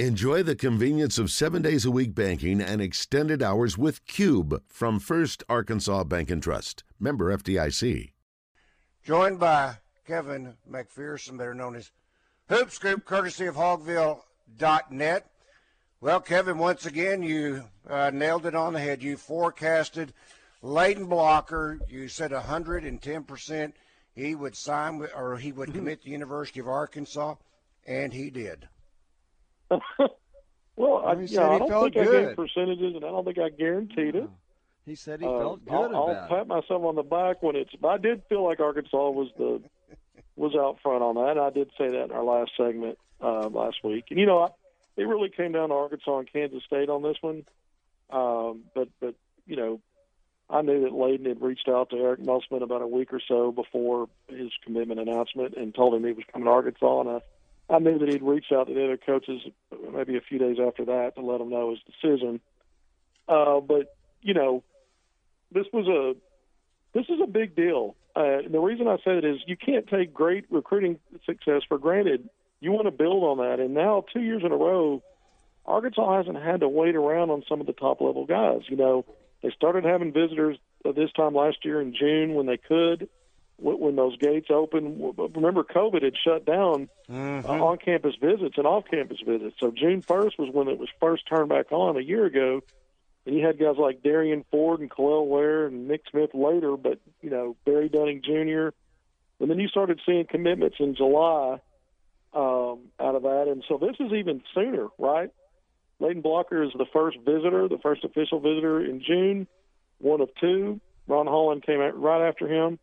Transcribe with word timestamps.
Enjoy 0.00 0.42
the 0.42 0.56
convenience 0.56 1.18
of 1.18 1.30
seven 1.30 1.62
days 1.62 1.84
a 1.84 1.90
week 1.92 2.16
banking 2.16 2.60
and 2.60 2.82
extended 2.82 3.40
hours 3.40 3.78
with 3.78 4.04
Cube 4.08 4.60
from 4.66 4.98
First 4.98 5.44
Arkansas 5.48 6.02
Bank 6.02 6.32
and 6.32 6.42
Trust. 6.42 6.82
Member 6.98 7.32
FDIC. 7.36 8.10
Joined 9.04 9.38
by 9.38 9.76
Kevin 10.04 10.54
McPherson, 10.68 11.38
better 11.38 11.54
known 11.54 11.76
as 11.76 11.92
Hoop 12.48 12.72
Scoop, 12.72 13.04
courtesy 13.04 13.46
of 13.46 13.54
Hawgville.net. 13.54 15.30
Well, 16.00 16.20
Kevin, 16.20 16.58
once 16.58 16.86
again, 16.86 17.22
you 17.22 17.62
uh, 17.88 18.10
nailed 18.12 18.46
it 18.46 18.56
on 18.56 18.72
the 18.72 18.80
head. 18.80 19.00
You 19.00 19.16
forecasted 19.16 20.12
Layden 20.60 21.08
Blocker. 21.08 21.78
You 21.88 22.08
said 22.08 22.32
110% 22.32 23.72
he 24.12 24.34
would 24.34 24.56
sign 24.56 24.98
with, 24.98 25.12
or 25.14 25.36
he 25.36 25.52
would 25.52 25.72
commit 25.72 26.00
to 26.00 26.06
the 26.06 26.10
University 26.10 26.58
of 26.58 26.66
Arkansas, 26.66 27.36
and 27.86 28.12
he 28.12 28.28
did. 28.28 28.66
well, 30.76 30.96
I, 31.06 31.14
yeah, 31.20 31.48
I 31.50 31.58
don't 31.58 31.68
think 31.92 31.94
good. 31.94 32.08
I 32.24 32.26
gave 32.28 32.36
percentages, 32.36 32.94
and 32.94 33.04
I 33.04 33.08
don't 33.08 33.24
think 33.24 33.38
I 33.38 33.48
guaranteed 33.50 34.14
it. 34.16 34.28
He 34.86 34.94
said 34.94 35.20
he 35.20 35.26
Uh, 35.26 35.38
felt 35.38 35.64
good 35.64 35.72
I'll, 35.72 35.96
I'll 35.96 36.26
pat 36.28 36.46
myself 36.46 36.84
on 36.84 36.94
the 36.94 37.02
back 37.02 37.42
when 37.42 37.56
it's. 37.56 37.70
I 37.82 37.96
did 37.96 38.22
feel 38.28 38.44
like 38.44 38.60
Arkansas 38.60 39.10
was 39.10 39.28
the 39.38 39.62
was 40.36 40.54
out 40.54 40.78
front 40.82 41.02
on 41.02 41.14
that. 41.14 41.38
I 41.40 41.50
did 41.50 41.70
say 41.78 41.88
that 41.90 42.04
in 42.04 42.12
our 42.12 42.24
last 42.24 42.52
segment 42.56 42.98
uh, 43.22 43.48
last 43.48 43.76
week, 43.84 44.04
and 44.10 44.18
you 44.18 44.26
know, 44.26 44.40
I, 44.40 44.48
it 44.96 45.04
really 45.04 45.30
came 45.30 45.52
down 45.52 45.70
to 45.70 45.74
Arkansas 45.74 46.18
and 46.18 46.32
Kansas 46.32 46.62
State 46.64 46.88
on 46.90 47.02
this 47.02 47.16
one. 47.20 47.44
Um, 48.10 48.64
but 48.74 48.88
but 49.00 49.14
you 49.46 49.56
know, 49.56 49.80
I 50.50 50.60
knew 50.62 50.82
that 50.82 50.92
Layden 50.92 51.26
had 51.26 51.40
reached 51.40 51.68
out 51.68 51.90
to 51.90 51.96
Eric 51.96 52.20
Musselman 52.20 52.62
about 52.62 52.82
a 52.82 52.86
week 52.86 53.12
or 53.12 53.20
so 53.26 53.50
before 53.52 54.08
his 54.28 54.50
commitment 54.64 55.00
announcement 55.00 55.54
and 55.56 55.74
told 55.74 55.94
him 55.94 56.04
he 56.04 56.12
was 56.12 56.24
coming 56.30 56.46
to 56.46 56.50
Arkansas, 56.52 57.00
and 57.00 57.08
I, 57.10 57.20
I 57.68 57.78
knew 57.78 57.98
that 57.98 58.08
he'd 58.08 58.22
reach 58.22 58.46
out 58.52 58.66
to 58.66 58.74
the 58.74 58.84
other 58.84 58.96
coaches 58.98 59.40
maybe 59.92 60.16
a 60.16 60.20
few 60.20 60.38
days 60.38 60.58
after 60.64 60.84
that 60.84 61.14
to 61.14 61.22
let 61.22 61.38
them 61.38 61.50
know 61.50 61.70
his 61.70 61.80
decision. 61.86 62.40
Uh, 63.28 63.60
but 63.60 63.96
you 64.22 64.34
know, 64.34 64.62
this 65.52 65.66
was 65.72 65.86
a 65.86 66.14
this 66.98 67.06
is 67.08 67.20
a 67.22 67.26
big 67.26 67.56
deal. 67.56 67.96
Uh, 68.14 68.38
the 68.48 68.60
reason 68.60 68.86
I 68.86 68.96
say 68.98 69.18
it 69.18 69.24
is 69.24 69.38
you 69.46 69.56
can't 69.56 69.86
take 69.88 70.14
great 70.14 70.44
recruiting 70.50 70.98
success 71.26 71.62
for 71.68 71.78
granted. 71.78 72.28
You 72.60 72.70
want 72.72 72.86
to 72.86 72.92
build 72.92 73.24
on 73.24 73.38
that, 73.38 73.60
and 73.60 73.74
now 73.74 74.04
two 74.12 74.20
years 74.20 74.42
in 74.44 74.52
a 74.52 74.56
row, 74.56 75.02
Arkansas 75.66 76.18
hasn't 76.18 76.42
had 76.42 76.60
to 76.60 76.68
wait 76.68 76.94
around 76.94 77.30
on 77.30 77.42
some 77.48 77.60
of 77.60 77.66
the 77.66 77.72
top 77.72 78.00
level 78.00 78.26
guys. 78.26 78.60
You 78.68 78.76
know, 78.76 79.04
they 79.42 79.50
started 79.50 79.84
having 79.84 80.12
visitors 80.12 80.58
this 80.84 81.10
time 81.16 81.34
last 81.34 81.58
year 81.64 81.80
in 81.80 81.94
June 81.94 82.34
when 82.34 82.46
they 82.46 82.56
could, 82.56 83.08
when 83.64 83.96
those 83.96 84.16
gates 84.18 84.48
opened. 84.50 85.14
Remember, 85.34 85.64
COVID 85.64 86.02
had 86.02 86.14
shut 86.22 86.44
down 86.44 86.88
Mm-hmm. 87.10 87.48
uh, 87.48 87.52
on 87.62 87.76
campus 87.76 88.14
visits 88.18 88.54
and 88.56 88.66
off 88.66 88.84
campus 88.90 89.18
visits. 89.26 89.56
So 89.60 89.70
June 89.70 90.00
1st 90.00 90.38
was 90.38 90.48
when 90.52 90.68
it 90.68 90.78
was 90.78 90.88
first 91.00 91.28
turned 91.28 91.50
back 91.50 91.70
on 91.70 91.96
a 91.98 92.00
year 92.00 92.24
ago. 92.24 92.62
And 93.26 93.36
you 93.36 93.44
had 93.46 93.58
guys 93.58 93.76
like 93.78 94.02
Derrian 94.02 94.44
Ford 94.50 94.80
and 94.80 94.90
Kel'el 94.90 95.26
Ware 95.26 95.66
and 95.66 95.86
Nick 95.88 96.02
Smith 96.10 96.30
later, 96.34 96.76
but, 96.76 96.98
you 97.22 97.28
know, 97.30 97.56
Barry 97.66 97.88
Dunning 97.90 98.22
Jr. 98.22 98.68
And 99.40 99.50
then 99.50 99.58
you 99.58 99.68
started 99.68 100.00
seeing 100.06 100.24
commitments 100.26 100.76
in 100.78 100.94
July 100.94 101.58
um, 102.34 102.80
out 103.00 103.14
of 103.14 103.22
that. 103.22 103.46
And 103.48 103.62
so 103.68 103.78
this 103.78 103.96
is 104.00 104.12
even 104.12 104.42
sooner, 104.54 104.88
right? 104.98 105.30
Layden 106.00 106.22
Blocker 106.22 106.62
is 106.62 106.70
the 106.76 106.86
first 106.92 107.18
visitor, 107.18 107.68
the 107.68 107.78
first 107.82 108.04
official 108.04 108.40
visitor 108.40 108.84
in 108.84 109.02
June, 109.06 109.46
one 109.98 110.20
of 110.20 110.28
two. 110.40 110.80
Ron 111.06 111.26
Holland 111.26 111.62
came 111.64 111.80
out 111.80 112.00
right 112.00 112.26
after 112.28 112.48
him. 112.48 112.78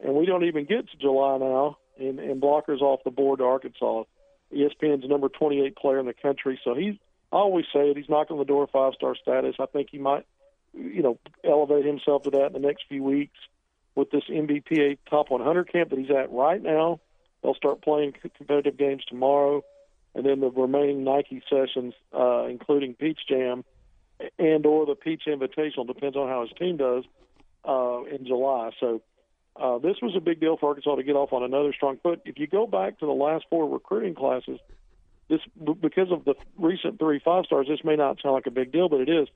And 0.00 0.14
we 0.14 0.26
don't 0.26 0.44
even 0.44 0.64
get 0.64 0.88
to 0.90 0.96
July 0.96 1.38
now, 1.38 1.78
and, 1.98 2.18
and 2.18 2.40
Blocker's 2.40 2.82
off 2.82 3.00
the 3.04 3.10
board 3.10 3.38
to 3.38 3.44
Arkansas. 3.44 4.04
ESPN's 4.52 5.08
number 5.08 5.28
28 5.28 5.76
player 5.76 5.98
in 5.98 6.06
the 6.06 6.14
country, 6.14 6.60
so 6.64 6.74
he's. 6.74 6.94
I 7.32 7.38
always 7.38 7.64
say 7.72 7.90
it. 7.90 7.96
He's 7.96 8.08
knocking 8.08 8.34
on 8.34 8.38
the 8.38 8.44
door 8.44 8.68
five 8.72 8.94
star 8.94 9.16
status. 9.16 9.56
I 9.58 9.66
think 9.66 9.88
he 9.90 9.98
might, 9.98 10.24
you 10.72 11.02
know, 11.02 11.18
elevate 11.42 11.84
himself 11.84 12.22
to 12.24 12.30
that 12.30 12.46
in 12.46 12.52
the 12.52 12.60
next 12.60 12.84
few 12.88 13.02
weeks 13.02 13.36
with 13.96 14.10
this 14.10 14.22
NBPA 14.28 14.98
Top 15.10 15.30
100 15.30 15.72
camp 15.72 15.90
that 15.90 15.98
he's 15.98 16.10
at 16.10 16.30
right 16.30 16.62
now. 16.62 17.00
They'll 17.42 17.54
start 17.54 17.82
playing 17.82 18.14
competitive 18.36 18.76
games 18.76 19.04
tomorrow, 19.06 19.64
and 20.14 20.24
then 20.24 20.40
the 20.40 20.50
remaining 20.50 21.04
Nike 21.04 21.42
sessions, 21.50 21.94
uh, 22.16 22.46
including 22.46 22.94
Peach 22.94 23.20
Jam 23.28 23.64
and 24.38 24.64
or 24.64 24.86
the 24.86 24.94
Peach 24.94 25.24
Invitational, 25.26 25.86
depends 25.86 26.16
on 26.16 26.28
how 26.28 26.42
his 26.42 26.56
team 26.58 26.76
does 26.76 27.04
uh, 27.68 28.04
in 28.04 28.26
July. 28.26 28.70
So 28.80 29.02
uh, 29.56 29.78
this 29.78 29.96
was 30.02 30.14
a 30.16 30.20
big 30.20 30.40
deal 30.40 30.56
for 30.56 30.70
Arkansas 30.70 30.96
to 30.96 31.02
get 31.02 31.14
off 31.14 31.32
on 31.32 31.42
another 31.42 31.72
strong 31.72 31.98
foot. 32.02 32.22
If 32.24 32.38
you 32.38 32.46
go 32.46 32.66
back 32.66 32.98
to 32.98 33.06
the 33.06 33.12
last 33.12 33.44
four 33.48 33.68
recruiting 33.68 34.14
classes, 34.14 34.58
this 35.28 35.40
because 35.80 36.10
of 36.10 36.24
the 36.24 36.34
recent 36.58 36.98
three 36.98 37.20
five 37.24 37.44
stars, 37.44 37.66
this 37.68 37.84
may 37.84 37.96
not 37.96 38.20
sound 38.20 38.34
like 38.34 38.46
a 38.46 38.50
big 38.50 38.72
deal, 38.72 38.88
but 38.88 39.00
it 39.00 39.08
is. 39.08 39.28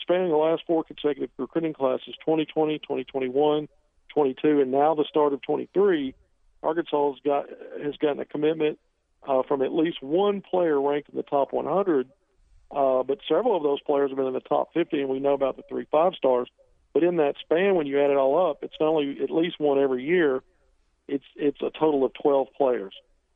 Spanning 0.00 0.30
the 0.30 0.36
last 0.36 0.62
four 0.66 0.82
consecutive 0.82 1.30
recruiting 1.38 1.72
classes 1.72 2.14
2020, 2.24 2.78
2021, 2.78 3.68
22, 4.12 4.60
and 4.60 4.72
now 4.72 4.94
the 4.94 5.04
start 5.08 5.32
of 5.32 5.40
23, 5.42 6.14
Arkansas 6.62 7.12
has 7.12 7.20
got 7.24 7.46
has 7.82 7.96
gotten 7.96 8.20
a 8.20 8.24
commitment 8.24 8.78
uh, 9.26 9.42
from 9.46 9.62
at 9.62 9.72
least 9.72 10.02
one 10.02 10.40
player 10.40 10.80
ranked 10.80 11.10
in 11.10 11.16
the 11.16 11.22
top 11.22 11.52
100. 11.52 12.08
Uh, 12.70 13.02
but 13.02 13.18
several 13.28 13.56
of 13.56 13.62
those 13.62 13.80
players 13.82 14.10
have 14.10 14.16
been 14.16 14.26
in 14.26 14.32
the 14.32 14.40
top 14.40 14.72
50, 14.74 15.00
and 15.00 15.08
we 15.08 15.20
know 15.20 15.34
about 15.34 15.56
the 15.56 15.62
three 15.68 15.86
five 15.90 16.14
stars. 16.14 16.48
But 16.94 17.02
in 17.02 17.16
that 17.16 17.34
span, 17.40 17.74
when 17.74 17.86
you 17.86 18.00
add 18.02 18.10
it 18.10 18.16
all 18.16 18.50
up, 18.50 18.58
it's 18.62 18.74
not 18.80 18.90
only 18.90 19.18
at 19.20 19.30
least 19.30 19.58
one 19.58 19.78
every 19.78 20.04
year. 20.04 20.42
It's 21.08 21.24
it's 21.36 21.60
a 21.60 21.70
total 21.70 22.04
of 22.04 22.12
12 22.14 22.48
players. 22.56 22.94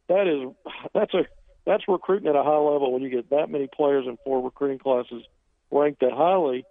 That 0.08 0.26
is 0.26 0.54
that's 0.94 1.12
a 1.12 1.26
that's 1.66 1.86
recruiting 1.88 2.28
at 2.28 2.36
a 2.36 2.42
high 2.42 2.56
level 2.56 2.92
when 2.92 3.02
you 3.02 3.10
get 3.10 3.28
that 3.30 3.50
many 3.50 3.66
players 3.66 4.06
in 4.06 4.16
four 4.24 4.42
recruiting 4.42 4.78
classes 4.78 5.24
ranked 5.70 6.00
that 6.00 6.12
highly. 6.12 6.64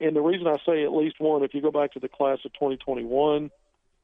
And 0.00 0.14
the 0.14 0.20
reason 0.20 0.46
I 0.46 0.58
say 0.64 0.84
at 0.84 0.92
least 0.92 1.16
one, 1.18 1.42
if 1.42 1.54
you 1.54 1.60
go 1.60 1.72
back 1.72 1.94
to 1.94 1.98
the 1.98 2.08
class 2.08 2.38
of 2.44 2.52
2021, 2.52 3.50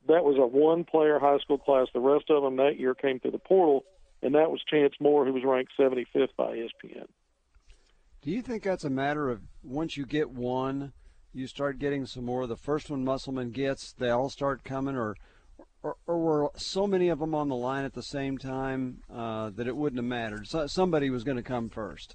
that 0.09 0.25
was 0.25 0.37
a 0.37 0.47
one-player 0.47 1.21
high 1.21 1.39
school 1.39 1.59
class. 1.59 1.87
The 1.95 2.01
rest 2.01 2.31
of 2.31 2.43
them 2.43 2.57
that 2.57 2.81
year 2.81 2.95
came 2.95 3.21
through 3.21 3.31
the 3.31 3.39
portal, 3.39 3.84
and 4.23 4.34
that 4.34 4.51
was 4.51 4.61
Chance 4.69 4.95
Moore, 4.99 5.25
who 5.25 5.33
was 5.33 5.45
ranked 5.45 5.71
75th 5.79 6.31
by 6.37 6.57
ESPN. 6.57 7.07
Do 8.23 8.31
you 8.33 8.43
think 8.43 8.65
that's 8.65 8.84
a 8.84 8.91
matter 8.91 9.31
of 9.31 9.43
once 9.63 9.97
you 9.97 10.05
get 10.05 10.31
one, 10.31 10.93
you 11.34 11.47
start 11.47 11.78
getting 11.78 12.06
some 12.06 12.25
more? 12.25 12.47
The 12.47 12.56
first 12.56 12.91
one 12.91 13.05
Musselman 13.05 13.50
gets, 13.50 13.93
they 13.93 14.11
all 14.11 14.28
start 14.28 14.65
coming, 14.65 14.97
or 14.97 15.17
or, 15.83 15.97
or 16.06 16.19
were 16.19 16.50
so 16.56 16.87
many 16.87 17.11
of 17.11 17.19
them 17.19 17.34
on 17.34 17.49
the 17.49 17.55
line 17.55 17.84
at 17.84 17.93
the 17.93 18.03
same 18.03 18.39
time 18.39 19.03
uh, 19.12 19.50
that 19.50 19.67
it 19.67 19.77
wouldn't 19.77 19.99
have 19.99 20.06
mattered? 20.06 20.47
So, 20.49 20.67
somebody 20.67 21.11
was 21.11 21.25
going 21.25 21.37
to 21.37 21.43
come 21.43 21.69
first. 21.69 22.15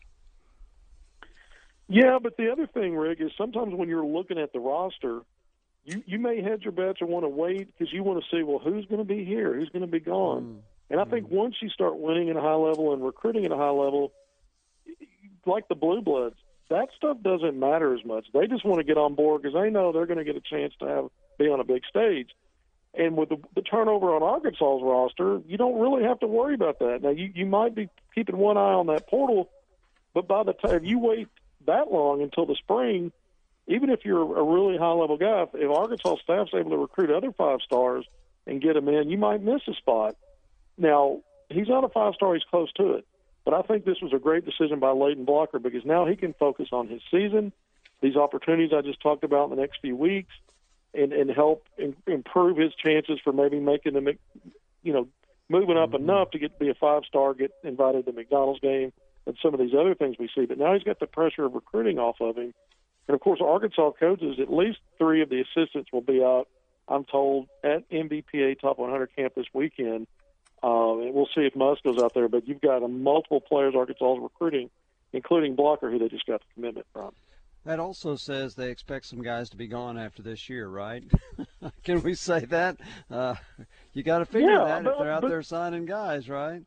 Yeah, 1.87 2.17
but 2.21 2.35
the 2.37 2.51
other 2.51 2.67
thing, 2.67 2.95
Rick, 2.95 3.19
is 3.21 3.31
sometimes 3.37 3.73
when 3.73 3.87
you're 3.87 4.05
looking 4.05 4.37
at 4.37 4.53
the 4.53 4.59
roster, 4.59 5.21
you 5.85 6.03
you 6.05 6.19
may 6.19 6.41
hedge 6.41 6.63
your 6.63 6.71
bets 6.71 7.01
or 7.01 7.07
want 7.07 7.25
to 7.25 7.29
wait 7.29 7.67
because 7.67 7.93
you 7.93 8.03
want 8.03 8.23
to 8.23 8.35
see, 8.35 8.43
well, 8.43 8.59
who's 8.59 8.85
going 8.85 8.99
to 8.99 9.05
be 9.05 9.23
here, 9.25 9.55
who's 9.55 9.69
going 9.69 9.81
to 9.81 9.87
be 9.87 9.99
gone. 9.99 10.43
Mm. 10.43 10.59
And 10.91 10.99
I 10.99 11.05
think 11.05 11.29
once 11.29 11.55
you 11.61 11.69
start 11.69 11.97
winning 11.99 12.29
at 12.29 12.35
a 12.35 12.41
high 12.41 12.55
level 12.55 12.93
and 12.93 13.03
recruiting 13.03 13.45
at 13.45 13.51
a 13.51 13.55
high 13.55 13.69
level, 13.69 14.11
like 15.45 15.67
the 15.67 15.75
Blue 15.75 16.01
Bloods, 16.01 16.35
that 16.69 16.89
stuff 16.95 17.17
doesn't 17.21 17.59
matter 17.59 17.93
as 17.93 18.05
much. 18.05 18.27
They 18.33 18.47
just 18.47 18.65
want 18.65 18.79
to 18.79 18.83
get 18.83 18.97
on 18.97 19.15
board 19.15 19.41
because 19.41 19.55
they 19.59 19.69
know 19.69 19.91
they're 19.91 20.05
going 20.05 20.19
to 20.19 20.23
get 20.23 20.35
a 20.35 20.41
chance 20.41 20.73
to 20.79 20.87
have 20.87 21.05
be 21.37 21.49
on 21.49 21.59
a 21.59 21.63
big 21.63 21.83
stage. 21.89 22.29
And 22.93 23.15
with 23.15 23.29
the, 23.29 23.37
the 23.55 23.61
turnover 23.61 24.15
on 24.15 24.23
Arkansas's 24.23 24.81
roster, 24.83 25.41
you 25.47 25.57
don't 25.57 25.79
really 25.79 26.03
have 26.03 26.19
to 26.19 26.27
worry 26.27 26.55
about 26.55 26.79
that. 26.79 27.01
Now, 27.01 27.09
you, 27.09 27.31
you 27.33 27.45
might 27.45 27.75
be 27.75 27.89
keeping 28.13 28.37
one 28.37 28.57
eye 28.57 28.73
on 28.73 28.87
that 28.87 29.07
portal, 29.07 29.49
but 30.13 30.27
by 30.27 30.43
the 30.43 30.53
time 30.53 30.83
you 30.83 30.99
wait 30.99 31.27
that 31.65 31.91
long 31.91 32.21
until 32.21 32.45
the 32.45 32.55
spring, 32.55 33.11
even 33.67 33.89
if 33.89 34.03
you're 34.03 34.37
a 34.37 34.43
really 34.43 34.77
high 34.77 34.91
level 34.91 35.17
guy, 35.17 35.45
if, 35.53 35.69
Arkansas 35.69 36.15
staff's 36.23 36.51
able 36.53 36.71
to 36.71 36.77
recruit 36.77 37.11
other 37.11 37.31
five 37.31 37.59
stars 37.61 38.05
and 38.47 38.61
get 38.61 38.73
them 38.73 38.89
in, 38.89 39.09
you 39.09 39.17
might 39.17 39.41
miss 39.41 39.61
a 39.67 39.73
spot. 39.75 40.15
Now, 40.77 41.21
he's 41.49 41.67
not 41.67 41.83
a 41.83 41.89
five 41.89 42.15
star, 42.15 42.33
he's 42.33 42.43
close 42.43 42.71
to 42.73 42.93
it. 42.93 43.05
But 43.49 43.65
I 43.65 43.67
think 43.67 43.83
this 43.83 43.97
was 43.99 44.13
a 44.13 44.19
great 44.19 44.45
decision 44.45 44.77
by 44.79 44.89
Layden 44.89 45.25
Blocker 45.25 45.57
because 45.57 45.83
now 45.83 46.05
he 46.05 46.15
can 46.15 46.33
focus 46.33 46.67
on 46.71 46.87
his 46.87 47.01
season, 47.09 47.51
these 47.99 48.15
opportunities 48.15 48.69
I 48.77 48.81
just 48.81 49.01
talked 49.01 49.23
about 49.23 49.45
in 49.45 49.55
the 49.55 49.55
next 49.55 49.79
few 49.81 49.95
weeks, 49.95 50.29
and, 50.93 51.11
and 51.11 51.31
help 51.31 51.65
in, 51.75 51.95
improve 52.05 52.57
his 52.57 52.75
chances 52.75 53.19
for 53.23 53.33
maybe 53.33 53.59
making 53.59 53.93
the, 53.93 54.15
you 54.83 54.93
know, 54.93 55.07
moving 55.49 55.77
up 55.77 55.93
Mm-hmm. 55.93 56.03
enough 56.03 56.29
to 56.29 56.37
get 56.37 56.53
to 56.59 56.63
be 56.63 56.69
a 56.69 56.75
five 56.75 57.05
star, 57.07 57.33
get 57.33 57.51
invited 57.63 58.05
to 58.05 58.11
the 58.11 58.15
McDonald's 58.15 58.59
game, 58.59 58.93
and 59.25 59.35
some 59.41 59.55
of 59.55 59.59
these 59.59 59.73
other 59.73 59.95
things 59.95 60.17
we 60.19 60.29
see. 60.35 60.45
But 60.45 60.59
now 60.59 60.75
he's 60.75 60.83
got 60.83 60.99
the 60.99 61.07
pressure 61.07 61.45
of 61.45 61.55
recruiting 61.55 61.97
off 61.97 62.17
of 62.21 62.37
him. 62.37 62.53
And 63.07 63.15
of 63.15 63.19
course, 63.19 63.39
Arkansas 63.43 63.93
coaches, 63.99 64.37
at 64.39 64.53
least 64.53 64.77
three 64.99 65.23
of 65.23 65.29
the 65.29 65.41
assistants 65.41 65.91
will 65.91 66.01
be 66.01 66.21
out, 66.21 66.47
I'm 66.87 67.03
told, 67.03 67.47
at 67.63 67.89
NBPA 67.89 68.61
Top 68.61 68.77
100 68.77 69.15
camp 69.15 69.33
this 69.33 69.47
weekend. 69.55 70.05
Uh, 70.63 70.97
and 70.99 71.13
we'll 71.13 71.29
see 71.35 71.41
if 71.41 71.55
Musk 71.55 71.83
goes 71.83 72.01
out 72.01 72.13
there. 72.13 72.27
But 72.27 72.47
you've 72.47 72.61
got 72.61 72.83
a 72.83 72.87
multiple 72.87 73.41
players 73.41 73.73
Arkansas 73.75 74.15
is 74.15 74.19
recruiting, 74.21 74.69
including 75.13 75.55
Blocker, 75.55 75.89
who 75.89 75.99
they 75.99 76.09
just 76.09 76.25
got 76.25 76.41
the 76.41 76.45
commitment 76.55 76.87
from. 76.93 77.11
That 77.65 77.79
also 77.79 78.15
says 78.15 78.55
they 78.55 78.69
expect 78.69 79.05
some 79.05 79.21
guys 79.21 79.49
to 79.49 79.57
be 79.57 79.67
gone 79.67 79.97
after 79.97 80.21
this 80.23 80.49
year, 80.49 80.67
right? 80.67 81.03
Can 81.83 82.01
we 82.01 82.13
say 82.13 82.45
that? 82.45 82.77
Uh, 83.11 83.35
you 83.93 84.01
got 84.01 84.19
to 84.19 84.25
figure 84.25 84.49
Yeah, 84.49 84.65
that 84.65 84.83
but- 84.83 84.93
if 84.93 84.99
they're 84.99 85.11
out 85.11 85.21
but- 85.21 85.27
there 85.29 85.43
signing 85.43 85.85
guys, 85.85 86.29
right? 86.29 86.63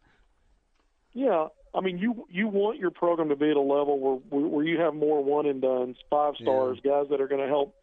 Yeah, 1.14 1.48
I 1.74 1.80
mean, 1.80 1.98
you 1.98 2.26
you 2.30 2.48
want 2.48 2.78
your 2.78 2.90
program 2.90 3.28
to 3.28 3.36
be 3.36 3.50
at 3.50 3.56
a 3.56 3.60
level 3.60 3.98
where 3.98 4.16
where 4.48 4.64
you 4.64 4.80
have 4.80 4.94
more 4.94 5.22
one 5.22 5.44
and 5.46 5.60
duns, 5.60 5.96
five 6.08 6.34
stars, 6.40 6.78
yeah. 6.82 6.90
guys 6.92 7.06
that 7.10 7.20
are 7.20 7.28
going 7.28 7.42
to 7.42 7.48
help 7.48 7.74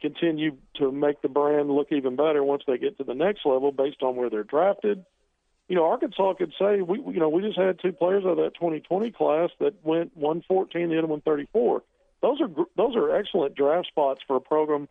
continue 0.00 0.56
to 0.76 0.90
make 0.90 1.20
the 1.20 1.28
brand 1.28 1.70
look 1.70 1.88
even 1.92 2.16
better 2.16 2.42
once 2.42 2.62
they 2.66 2.78
get 2.78 2.96
to 2.96 3.04
the 3.04 3.14
next 3.14 3.44
level 3.44 3.70
based 3.70 4.02
on 4.02 4.16
where 4.16 4.30
they're 4.30 4.44
drafted. 4.44 5.04
You 5.70 5.76
know, 5.76 5.86
Arkansas 5.86 6.34
could 6.34 6.52
say 6.58 6.80
we 6.80 6.98
you 6.98 7.20
know 7.20 7.28
we 7.28 7.42
just 7.42 7.56
had 7.56 7.78
two 7.78 7.92
players 7.92 8.24
out 8.24 8.30
of 8.30 8.36
that 8.38 8.54
2020 8.54 9.12
class 9.12 9.50
that 9.60 9.74
went 9.84 10.16
114, 10.16 10.88
the 10.88 10.98
other 10.98 11.06
134. 11.06 11.82
Those 12.20 12.40
are 12.40 12.48
those 12.76 12.96
are 12.96 13.14
excellent 13.14 13.54
draft 13.54 13.86
spots 13.86 14.20
for 14.26 14.34
a 14.34 14.40
program 14.40 14.88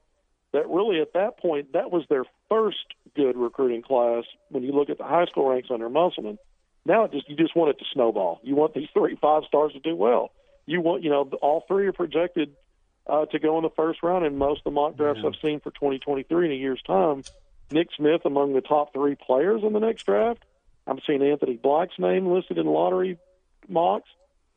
that 0.53 0.69
really 0.69 1.01
at 1.01 1.11
that 1.15 1.37
point 1.37 1.73
that 1.73 1.91
was 1.91 2.05
their 2.09 2.23
first 2.47 2.77
good 3.13 3.35
recruiting 3.35 3.81
class 3.81 4.23
when 4.51 4.63
you 4.63 4.71
look 4.71 4.89
at 4.89 4.97
the 4.97 5.03
high 5.03 5.25
school 5.25 5.49
ranks 5.49 5.67
under 5.69 5.89
Musselman. 5.89 6.39
Now 6.85 7.03
it 7.03 7.11
just 7.11 7.29
you 7.29 7.35
just 7.35 7.57
want 7.57 7.71
it 7.71 7.79
to 7.79 7.85
snowball. 7.93 8.39
You 8.41 8.55
want 8.55 8.73
these 8.73 8.87
three 8.93 9.17
five 9.19 9.43
stars 9.49 9.73
to 9.73 9.79
do 9.81 9.97
well. 9.97 10.31
You 10.65 10.79
want 10.79 11.03
you 11.03 11.09
know 11.09 11.29
all 11.41 11.65
three 11.67 11.87
are 11.87 11.91
projected 11.91 12.55
uh, 13.05 13.25
to 13.25 13.39
go 13.39 13.57
in 13.57 13.63
the 13.63 13.69
first 13.71 14.01
round 14.01 14.25
in 14.25 14.37
most 14.37 14.59
of 14.59 14.63
the 14.63 14.71
mock 14.71 14.95
drafts 14.95 15.19
yeah. 15.23 15.27
I've 15.27 15.41
seen 15.41 15.59
for 15.59 15.71
2023 15.71 16.45
in 16.45 16.51
a 16.53 16.55
year's 16.55 16.81
time. 16.83 17.23
Nick 17.69 17.89
Smith 17.97 18.21
among 18.23 18.53
the 18.53 18.61
top 18.61 18.93
three 18.93 19.15
players 19.15 19.61
in 19.61 19.73
the 19.73 19.79
next 19.79 20.05
draft. 20.05 20.41
I'm 20.89 20.99
seeing 21.05 21.21
Anthony 21.21 21.55
Black's 21.55 21.97
name 21.99 22.27
listed 22.27 22.57
in 22.57 22.65
lottery 22.65 23.17
mocks. 23.67 24.09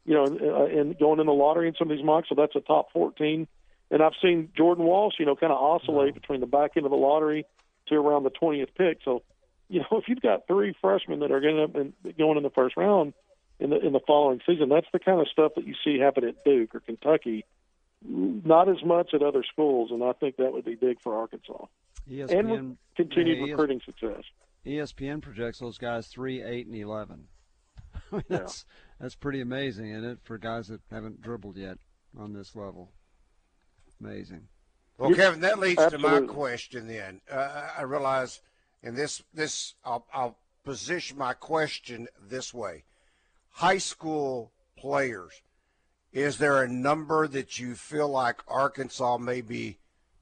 You 0.05 0.15
know, 0.15 0.25
uh, 0.25 0.65
and 0.65 0.99
going 0.99 1.21
in 1.21 1.27
the 1.27 1.33
lottery 1.33 1.69
in 1.69 1.75
some 1.79 1.89
of 1.89 1.97
these 1.97 2.05
mocks, 2.05 2.29
so 2.29 2.35
that's 2.35 2.57
a 2.57 2.61
top 2.61 2.93
14 2.93 3.47
and 3.93 4.03
I've 4.03 4.15
seen 4.23 4.49
Jordan 4.57 4.85
Walsh, 4.85 5.15
you 5.19 5.27
know, 5.27 5.37
kind 5.37 5.53
of 5.53 5.59
oscillate 5.59 6.15
between 6.15 6.41
the 6.41 6.47
back 6.47 6.73
end 6.77 6.87
of 6.87 6.91
the 6.91 6.97
lottery 6.97 7.45
to 7.89 7.95
around 7.95 8.25
the 8.25 8.31
20th 8.31 8.75
pick. 8.77 8.99
So, 9.05 9.23
you 9.69 9.81
know, 9.81 9.87
if 9.99 10.09
you've 10.09 10.23
got 10.23 10.47
three 10.49 10.75
freshmen 10.81 11.21
that 11.21 11.31
are 11.31 11.41
going 11.41 11.93
to 12.03 12.13
going 12.15 12.39
in 12.39 12.43
the 12.43 12.51
first 12.51 12.77
round 12.77 13.13
in 13.61 13.71
the 13.71 13.79
in 13.79 13.93
the 13.93 14.01
following 14.01 14.41
season, 14.47 14.71
that's 14.71 14.87
the 14.93 14.99
kind 14.99 15.21
of 15.21 15.29
stuff 15.29 15.53
that 15.57 15.67
you 15.67 15.75
see 15.85 15.99
happen 15.99 16.25
at 16.25 16.43
Duke 16.43 16.75
or 16.75 16.81
Kentucky. 16.81 17.45
Not 18.05 18.69
as 18.69 18.83
much 18.83 19.15
at 19.15 19.23
other 19.23 19.45
schools, 19.45 19.91
and 19.93 20.03
I 20.03 20.13
think 20.13 20.37
that 20.39 20.53
would 20.53 20.65
be 20.65 20.75
big 20.75 21.01
for 21.01 21.17
Arkansas. 21.17 21.67
ESPN, 22.11 22.59
and 22.59 22.77
continued 22.97 23.39
yeah, 23.39 23.53
recruiting 23.53 23.81
success. 23.85 24.25
ESPN 24.67 25.21
projects 25.21 25.59
those 25.59 25.79
guys 25.79 26.07
three, 26.07 26.43
eight, 26.43 26.67
and 26.67 26.77
eleven. 26.77 27.29
I 28.13 28.17
mean, 28.17 28.25
that's 28.29 28.65
yeah. 28.67 29.01
that's 29.01 29.15
pretty 29.15 29.41
amazing, 29.41 29.91
isn't 29.91 30.05
it, 30.05 30.19
for 30.23 30.39
guys 30.39 30.69
that 30.69 30.81
haven't 30.91 31.21
dribbled 31.21 31.57
yet 31.57 31.79
on 32.19 32.33
this 32.33 32.55
level? 32.55 32.91
Amazing. 34.01 34.49
Well, 34.99 35.15
Kevin, 35.15 35.41
that 35.41 35.59
leads 35.59 35.81
Absolutely. 35.81 36.11
to 36.11 36.27
my 36.27 36.33
question. 36.33 36.87
Then 36.87 37.21
uh, 37.31 37.69
I 37.77 37.83
realize, 37.83 38.41
in 38.83 38.95
this 38.95 39.23
this 39.35 39.75
I'll, 39.85 40.07
I'll 40.13 40.39
position 40.65 41.19
my 41.19 41.33
question 41.33 42.09
this 42.21 42.55
way: 42.55 42.85
high 43.51 43.79
school 43.79 44.53
players. 44.77 45.43
Is 46.13 46.37
there 46.39 46.63
a 46.63 46.69
number 46.69 47.27
that 47.27 47.59
you 47.59 47.75
feel 47.75 48.09
like 48.09 48.43
Arkansas 48.47 49.17
may 49.17 49.41
be 49.41 49.79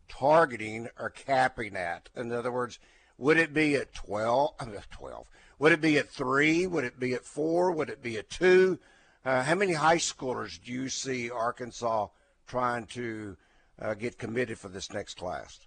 targeting 0.08 0.88
or 0.96 1.10
capping 1.10 1.74
at? 1.74 2.08
In 2.14 2.30
other 2.30 2.52
words, 2.52 2.78
would 3.20 3.36
it 3.36 3.54
be 3.54 3.76
at 3.76 3.94
12? 3.94 4.54
I 4.58 4.64
mean, 4.64 4.80
12. 4.90 5.28
Would 5.60 5.72
it 5.72 5.82
be 5.82 5.98
at 5.98 6.08
three? 6.08 6.66
Would 6.66 6.84
it 6.84 6.98
be 6.98 7.12
at 7.12 7.24
four? 7.24 7.70
Would 7.70 7.90
it 7.90 8.02
be 8.02 8.16
at 8.16 8.30
two? 8.30 8.78
Uh, 9.26 9.42
how 9.42 9.54
many 9.54 9.74
high 9.74 9.98
schoolers 9.98 10.58
do 10.60 10.72
you 10.72 10.88
see 10.88 11.30
Arkansas 11.30 12.08
trying 12.46 12.86
to 12.86 13.36
uh, 13.80 13.92
get 13.92 14.16
committed 14.16 14.58
for 14.58 14.68
this 14.68 14.90
next 14.90 15.18
class? 15.18 15.60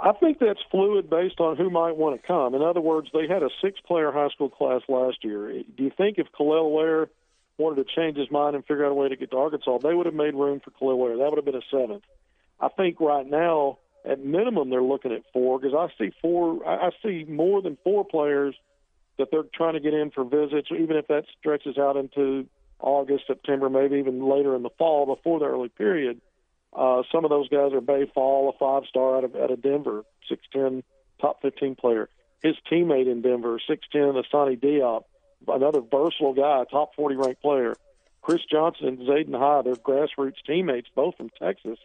I 0.00 0.12
think 0.12 0.38
that's 0.38 0.60
fluid 0.70 1.10
based 1.10 1.40
on 1.40 1.58
who 1.58 1.68
might 1.68 1.96
want 1.98 2.20
to 2.20 2.26
come. 2.26 2.54
In 2.54 2.62
other 2.62 2.80
words, 2.80 3.08
they 3.12 3.28
had 3.28 3.42
a 3.42 3.50
six-player 3.60 4.10
high 4.12 4.30
school 4.30 4.48
class 4.48 4.80
last 4.88 5.18
year. 5.22 5.62
Do 5.76 5.84
you 5.84 5.92
think 5.94 6.16
if 6.16 6.26
Kel'el 6.32 6.72
Ware 6.72 7.10
wanted 7.58 7.86
to 7.86 7.94
change 7.94 8.16
his 8.16 8.30
mind 8.30 8.56
and 8.56 8.64
figure 8.64 8.86
out 8.86 8.92
a 8.92 8.94
way 8.94 9.10
to 9.10 9.16
get 9.16 9.30
to 9.32 9.36
Arkansas, 9.36 9.78
they 9.78 9.92
would 9.92 10.06
have 10.06 10.14
made 10.14 10.34
room 10.34 10.60
for 10.60 10.70
Kel'el 10.70 10.96
Ware? 10.96 11.18
That 11.18 11.28
would 11.28 11.36
have 11.36 11.44
been 11.44 11.54
a 11.54 11.70
seventh. 11.70 12.04
I 12.58 12.68
think 12.68 12.98
right 12.98 13.26
now, 13.26 13.78
at 14.04 14.24
minimum, 14.24 14.70
they're 14.70 14.82
looking 14.82 15.12
at 15.12 15.22
four 15.32 15.58
because 15.58 15.74
I 15.74 15.88
see 16.02 16.12
four. 16.20 16.66
I 16.66 16.90
see 17.02 17.24
more 17.28 17.62
than 17.62 17.78
four 17.84 18.04
players 18.04 18.54
that 19.18 19.28
they're 19.30 19.44
trying 19.54 19.74
to 19.74 19.80
get 19.80 19.94
in 19.94 20.10
for 20.10 20.24
visits, 20.24 20.68
even 20.72 20.96
if 20.96 21.06
that 21.08 21.24
stretches 21.38 21.78
out 21.78 21.96
into 21.96 22.46
August, 22.80 23.24
September, 23.26 23.70
maybe 23.70 23.96
even 23.96 24.28
later 24.28 24.56
in 24.56 24.62
the 24.62 24.70
fall 24.78 25.06
before 25.06 25.38
the 25.38 25.46
early 25.46 25.68
period. 25.68 26.20
Uh, 26.72 27.02
some 27.12 27.24
of 27.24 27.30
those 27.30 27.48
guys 27.48 27.72
are 27.72 27.80
Baye 27.80 28.10
Fall, 28.14 28.48
a 28.48 28.58
five 28.58 28.88
star 28.88 29.18
out 29.18 29.24
of 29.24 29.36
out 29.36 29.50
of 29.50 29.62
Denver, 29.62 30.04
six 30.28 30.42
ten, 30.52 30.82
top 31.20 31.42
fifteen 31.42 31.76
player. 31.76 32.08
His 32.42 32.56
teammate 32.70 33.10
in 33.10 33.22
Denver, 33.22 33.60
six 33.68 33.86
ten, 33.92 34.14
Asani 34.14 34.58
Diop, 34.58 35.04
another 35.46 35.80
versatile 35.80 36.34
guy, 36.34 36.64
top 36.70 36.94
forty 36.96 37.14
ranked 37.14 37.42
player. 37.42 37.76
Chris 38.22 38.40
Johnson 38.50 38.88
and 38.88 38.98
Zayden 38.98 39.38
High, 39.38 39.62
they're 39.62 39.74
grassroots 39.74 40.42
teammates, 40.46 40.88
both 40.94 41.16
from 41.16 41.28
Texas. 41.38 41.78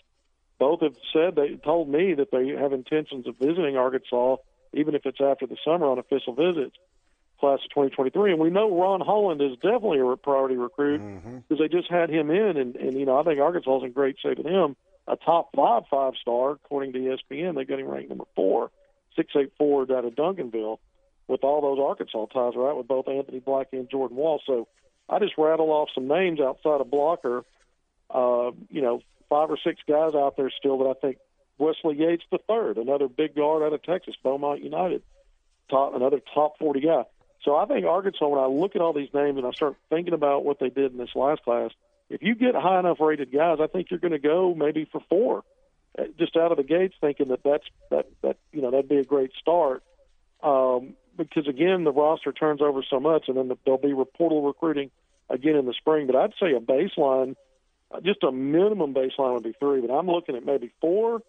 Both 0.59 0.81
have 0.81 0.95
said 1.13 1.35
they 1.35 1.55
told 1.55 1.89
me 1.89 2.13
that 2.15 2.31
they 2.31 2.49
have 2.49 2.73
intentions 2.73 3.27
of 3.27 3.37
visiting 3.37 3.77
Arkansas, 3.77 4.37
even 4.73 4.95
if 4.95 5.05
it's 5.05 5.21
after 5.21 5.45
the 5.45 5.57
summer 5.63 5.85
on 5.87 5.99
official 5.99 6.33
visits 6.33 6.75
class 7.39 7.59
of 7.63 7.69
2023. 7.69 8.31
And 8.31 8.39
we 8.39 8.49
know 8.49 8.75
Ron 8.75 9.01
Holland 9.01 9.41
is 9.41 9.55
definitely 9.57 9.99
a 9.99 10.15
priority 10.17 10.55
recruit 10.55 10.99
because 10.99 11.23
mm-hmm. 11.23 11.55
they 11.57 11.67
just 11.67 11.89
had 11.89 12.09
him 12.09 12.31
in, 12.31 12.57
and, 12.57 12.75
and 12.75 12.99
you 12.99 13.05
know 13.05 13.19
I 13.19 13.23
think 13.23 13.39
Arkansas 13.39 13.77
is 13.77 13.83
in 13.83 13.91
great 13.91 14.17
shape 14.19 14.37
with 14.37 14.47
him. 14.47 14.75
A 15.07 15.15
top 15.15 15.49
five 15.55 15.83
five 15.89 16.13
star 16.21 16.51
according 16.51 16.93
to 16.93 16.99
ESPN. 16.99 17.55
They 17.55 17.65
got 17.65 17.79
him 17.79 17.87
ranked 17.87 18.09
number 18.09 18.25
four, 18.35 18.71
six 19.15 19.31
eight 19.37 19.53
four 19.57 19.83
out 19.83 20.05
of 20.05 20.15
Duncanville, 20.15 20.79
with 21.27 21.43
all 21.43 21.61
those 21.61 21.79
Arkansas 21.79 22.25
ties, 22.27 22.53
right? 22.55 22.75
With 22.75 22.87
both 22.87 23.07
Anthony 23.07 23.39
Black 23.39 23.67
and 23.71 23.89
Jordan 23.89 24.17
Wall. 24.17 24.41
So 24.45 24.67
I 25.07 25.19
just 25.19 25.33
rattle 25.37 25.69
off 25.69 25.89
some 25.95 26.07
names 26.07 26.39
outside 26.41 26.81
of 26.81 26.91
Blocker. 26.91 27.43
Uh, 28.09 28.51
you 28.69 28.81
know, 28.81 29.01
five 29.29 29.49
or 29.49 29.57
six 29.63 29.81
guys 29.87 30.13
out 30.15 30.35
there 30.37 30.51
still 30.57 30.79
that 30.79 30.89
I 30.89 30.93
think 30.93 31.17
Wesley 31.57 31.97
Yates 31.97 32.23
the 32.31 32.39
third, 32.47 32.77
another 32.77 33.07
big 33.07 33.35
guard 33.35 33.63
out 33.63 33.73
of 33.73 33.83
Texas, 33.83 34.15
Beaumont 34.23 34.63
United, 34.63 35.03
top 35.69 35.95
another 35.95 36.21
top 36.33 36.57
forty 36.59 36.81
guy. 36.81 37.03
So 37.43 37.55
I 37.55 37.65
think 37.65 37.85
Arkansas, 37.85 38.27
when 38.27 38.43
I 38.43 38.47
look 38.47 38.75
at 38.75 38.81
all 38.81 38.93
these 38.93 39.13
names 39.13 39.37
and 39.37 39.45
I 39.45 39.51
start 39.51 39.75
thinking 39.89 40.13
about 40.13 40.43
what 40.43 40.59
they 40.59 40.69
did 40.69 40.91
in 40.91 40.97
this 40.97 41.15
last 41.15 41.43
class, 41.43 41.71
if 42.09 42.21
you 42.21 42.35
get 42.35 42.55
high 42.55 42.79
enough 42.79 42.99
rated 42.99 43.31
guys, 43.31 43.59
I 43.61 43.67
think 43.67 43.89
you're 43.89 43.99
going 43.99 44.11
to 44.11 44.19
go 44.19 44.53
maybe 44.55 44.85
for 44.91 45.01
four, 45.09 45.43
uh, 45.97 46.03
just 46.17 46.35
out 46.35 46.51
of 46.51 46.57
the 46.57 46.63
gates, 46.63 46.95
thinking 46.99 47.29
that 47.29 47.43
that's 47.43 47.65
that 47.89 48.07
that 48.21 48.37
you 48.51 48.61
know 48.61 48.71
that'd 48.71 48.89
be 48.89 48.97
a 48.97 49.03
great 49.03 49.31
start. 49.39 49.83
Um, 50.43 50.93
because 51.17 51.47
again, 51.47 51.83
the 51.83 51.91
roster 51.91 52.31
turns 52.31 52.61
over 52.61 52.83
so 52.87 52.99
much, 52.99 53.25
and 53.27 53.37
then 53.37 53.47
the, 53.47 53.57
there'll 53.65 53.79
be 53.79 53.93
portal 54.15 54.43
recruiting 54.43 54.91
again 55.29 55.55
in 55.55 55.65
the 55.65 55.73
spring. 55.73 56.07
But 56.07 56.15
I'd 56.15 56.33
say 56.39 56.53
a 56.53 56.59
baseline, 56.59 57.35
uh, 57.91 58.01
just 58.01 58.23
a 58.23 58.31
minimum 58.31 58.93
baseline 58.93 59.33
would 59.33 59.43
be 59.43 59.53
three. 59.59 59.81
But 59.81 59.93
I'm 59.93 60.07
looking 60.07 60.35
at 60.35 60.45
maybe 60.45 60.71
four, 60.81 61.21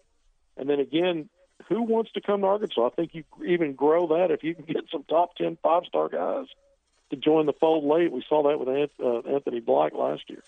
and 0.57 0.69
then 0.69 0.79
again, 0.79 1.29
who 1.67 1.83
wants 1.83 2.11
to 2.13 2.21
come 2.21 2.41
to 2.41 2.47
Arkansas? 2.47 2.87
I 2.87 2.89
think 2.89 3.13
you 3.13 3.23
even 3.45 3.73
grow 3.73 4.07
that 4.07 4.31
if 4.31 4.43
you 4.43 4.55
can 4.55 4.65
get 4.65 4.85
some 4.91 5.03
top 5.03 5.35
10 5.35 5.57
five 5.61 5.83
star 5.85 6.09
guys 6.09 6.47
to 7.09 7.15
join 7.15 7.45
the 7.45 7.53
fold 7.53 7.83
late. 7.83 8.11
We 8.11 8.23
saw 8.27 8.49
that 8.49 8.59
with 8.59 8.67
uh, 8.99 9.33
Anthony 9.33 9.59
Black 9.59 9.93
last 9.93 10.23
year. 10.27 10.43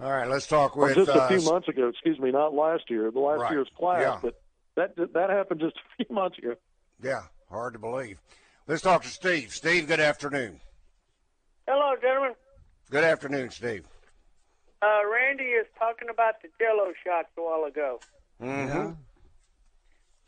All 0.00 0.12
right, 0.12 0.28
let's 0.28 0.46
talk 0.46 0.76
with 0.76 0.92
or 0.92 0.94
just 0.94 1.08
a 1.08 1.22
uh, 1.22 1.28
few 1.28 1.42
months 1.42 1.66
ago. 1.66 1.88
Excuse 1.88 2.20
me, 2.20 2.30
not 2.30 2.54
last 2.54 2.88
year. 2.88 3.10
The 3.10 3.18
last 3.18 3.40
right. 3.40 3.50
year's 3.50 3.68
class, 3.76 4.02
yeah. 4.02 4.18
but 4.22 4.40
that 4.76 5.12
that 5.14 5.30
happened 5.30 5.60
just 5.60 5.76
a 6.00 6.04
few 6.04 6.14
months 6.14 6.38
ago. 6.38 6.54
Yeah, 7.02 7.22
hard 7.50 7.72
to 7.72 7.80
believe. 7.80 8.18
Let's 8.68 8.82
talk 8.82 9.02
to 9.02 9.08
Steve. 9.08 9.52
Steve, 9.52 9.88
good 9.88 9.98
afternoon. 9.98 10.60
Hello, 11.66 11.96
gentlemen. 12.00 12.34
Good 12.90 13.04
afternoon, 13.04 13.50
Steve. 13.50 13.86
Uh, 14.80 15.00
Randy 15.12 15.44
is 15.44 15.66
talking 15.78 16.08
about 16.08 16.40
the 16.40 16.48
Jello 16.58 16.92
shots 17.04 17.28
a 17.36 17.42
while 17.42 17.64
ago. 17.64 18.00
Mm-hmm. 18.42 18.92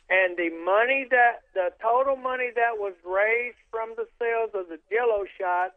And 0.09 0.37
the 0.37 0.49
money 0.63 1.07
that 1.09 1.41
the 1.53 1.69
total 1.81 2.17
money 2.17 2.49
that 2.53 2.77
was 2.77 2.93
raised 3.05 3.57
from 3.71 3.93
the 3.95 4.05
sales 4.19 4.51
of 4.53 4.67
the 4.67 4.77
Jello 4.91 5.23
shot, 5.39 5.71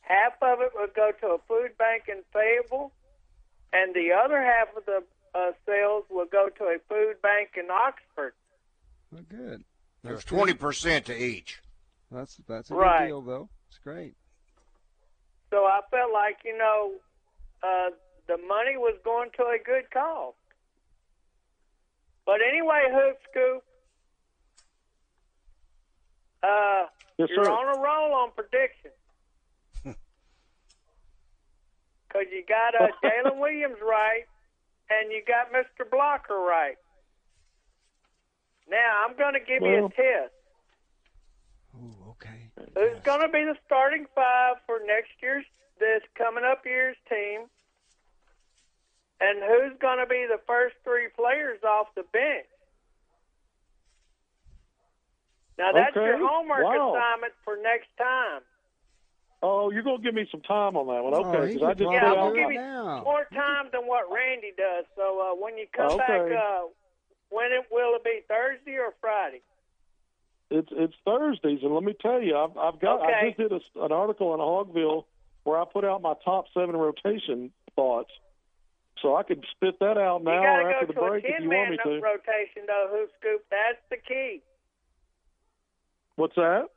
half 0.00 0.32
of 0.42 0.60
it 0.60 0.72
would 0.74 0.94
go 0.94 1.12
to 1.20 1.26
a 1.28 1.38
food 1.46 1.78
bank 1.78 2.04
in 2.08 2.22
Fayetteville, 2.32 2.92
and 3.72 3.94
the 3.94 4.10
other 4.12 4.42
half 4.42 4.68
of 4.76 4.84
the 4.84 5.04
uh, 5.34 5.52
sales 5.64 6.04
would 6.10 6.30
go 6.30 6.48
to 6.58 6.64
a 6.64 6.78
food 6.88 7.22
bank 7.22 7.50
in 7.56 7.70
Oxford. 7.70 8.32
Well, 9.12 9.22
good. 9.28 9.64
There's 10.02 10.24
twenty 10.24 10.54
percent 10.54 11.06
to 11.06 11.16
each. 11.16 11.60
That's 12.10 12.36
that's 12.48 12.70
a 12.70 12.74
right. 12.74 13.00
good 13.00 13.06
deal, 13.06 13.22
though. 13.22 13.48
It's 13.68 13.78
great. 13.78 14.14
So 15.50 15.64
I 15.64 15.80
felt 15.90 16.12
like 16.12 16.38
you 16.44 16.56
know, 16.56 16.92
uh, 17.62 17.90
the 18.26 18.36
money 18.36 18.76
was 18.76 18.98
going 19.04 19.30
to 19.36 19.44
a 19.44 19.58
good 19.64 19.90
cause. 19.90 20.34
But 22.26 22.40
anyway, 22.46 22.82
Hoop 22.90 23.16
Scoop, 23.30 23.62
uh, 26.42 26.86
yes, 27.16 27.28
you're 27.30 27.44
sir. 27.44 27.50
on 27.50 27.76
a 27.76 27.80
roll 27.80 28.14
on 28.14 28.30
predictions. 28.32 28.94
Because 32.08 32.26
you 32.32 32.42
got 32.48 32.74
uh, 32.74 32.88
Jaylin 33.04 33.38
Williams 33.40 33.76
right, 33.82 34.24
and 34.88 35.12
you 35.12 35.20
got 35.26 35.52
Mr. 35.52 35.88
Blocker 35.90 36.38
right. 36.38 36.76
Now, 38.70 39.04
I'm 39.06 39.14
going 39.16 39.34
to 39.34 39.40
give 39.40 39.60
well, 39.60 39.70
you 39.70 39.86
a 39.86 39.88
test. 39.90 40.32
Ooh, 42.78 42.82
okay. 42.82 42.94
Who's 42.94 43.02
going 43.04 43.20
to 43.26 43.32
be 43.32 43.44
the 43.44 43.56
starting 43.66 44.06
five 44.14 44.56
for 44.66 44.78
next 44.86 45.10
year's, 45.22 45.44
this 45.80 46.02
coming 46.16 46.44
up 46.44 46.62
year's 46.64 46.96
team? 47.08 47.46
And 49.20 49.42
who's 49.42 49.76
going 49.80 49.98
to 49.98 50.06
be 50.06 50.26
the 50.30 50.40
first 50.46 50.76
three 50.84 51.08
players 51.16 51.58
off 51.66 51.88
the 51.96 52.04
bench? 52.12 52.46
Now 55.58 55.72
that's 55.74 55.90
Okay. 55.96 56.06
your 56.06 56.22
homework 56.22 56.62
Wow. 56.62 56.94
assignment 56.94 57.34
for 57.44 57.58
next 57.58 57.90
time. 57.98 58.46
Oh, 59.42 59.70
you're 59.70 59.82
gonna 59.82 60.02
give 60.02 60.14
me 60.14 60.26
some 60.30 60.42
time 60.42 60.76
on 60.76 60.86
that 60.90 61.02
one, 61.02 61.14
okay? 61.14 61.46
he 61.46 61.58
Because 61.58 61.70
I 61.70 61.74
just 61.74 61.90
Yeah, 61.90 62.10
I'm 62.10 62.14
gonna 62.18 62.34
give 62.34 62.50
you 62.50 62.58
now. 62.58 63.02
more 63.04 63.26
time 63.34 63.70
than 63.70 63.86
what 63.86 64.10
Randy 64.10 64.50
does. 64.56 64.86
So 64.98 65.18
uh, 65.18 65.34
when 65.34 65.58
you 65.58 65.66
come 65.70 65.94
Okay. 65.94 65.98
back, 65.98 66.26
uh, 66.30 66.62
when 67.30 67.50
it 67.54 67.66
will 67.70 67.94
it 67.94 68.02
be 68.02 68.22
Thursday 68.26 68.78
or 68.78 68.94
Friday? 69.00 69.42
It's 70.50 70.68
it's 70.72 70.94
Thursdays, 71.04 71.60
and 71.62 71.74
let 71.74 71.84
me 71.84 71.94
tell 72.00 72.22
you, 72.22 72.36
I've, 72.36 72.56
I've 72.56 72.80
got 72.80 73.02
I 73.02 73.28
just 73.28 73.36
did 73.36 73.52
a, 73.52 73.60
an 73.84 73.92
article 73.92 74.32
in 74.32 74.40
Hawgville 74.40 75.04
where 75.44 75.60
I 75.60 75.64
put 75.70 75.84
out 75.84 76.00
my 76.00 76.14
top 76.24 76.46
seven 76.54 76.74
rotation 76.74 77.52
thoughts, 77.76 78.10
so 79.02 79.16
I 79.16 79.24
could 79.24 79.44
spit 79.52 79.78
that 79.80 79.98
out 79.98 80.24
now 80.24 80.40
or 80.40 80.72
after 80.72 80.86
the 80.86 80.94
break 80.94 81.24
if 81.26 81.42
you 81.42 81.50
want 81.50 81.70
me 81.70 81.76
to. 81.76 82.00
rotation 82.00 82.64
though. 82.66 82.88
Hoop 82.90 83.10
scoop. 83.20 83.44
That's 83.50 83.80
the 83.90 83.96
key. 83.96 84.40
What's 86.16 86.34
that? 86.36 86.68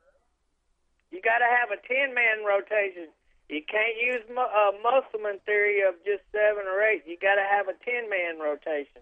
You 1.10 1.20
got 1.20 1.38
to 1.38 1.48
have 1.48 1.72
a 1.72 1.80
ten 1.88 2.14
man 2.14 2.44
rotation. 2.44 3.08
You 3.48 3.60
can't 3.68 3.96
use 3.96 4.24
mu- 4.28 4.52
uh, 4.52 4.72
Musselman 4.84 5.40
theory 5.44 5.80
of 5.80 5.96
just 6.04 6.24
seven 6.32 6.64
or 6.68 6.80
eight. 6.84 7.04
You 7.06 7.16
got 7.20 7.36
to 7.36 7.44
have 7.44 7.68
a 7.68 7.76
ten 7.84 8.08
man 8.08 8.36
rotation. 8.36 9.00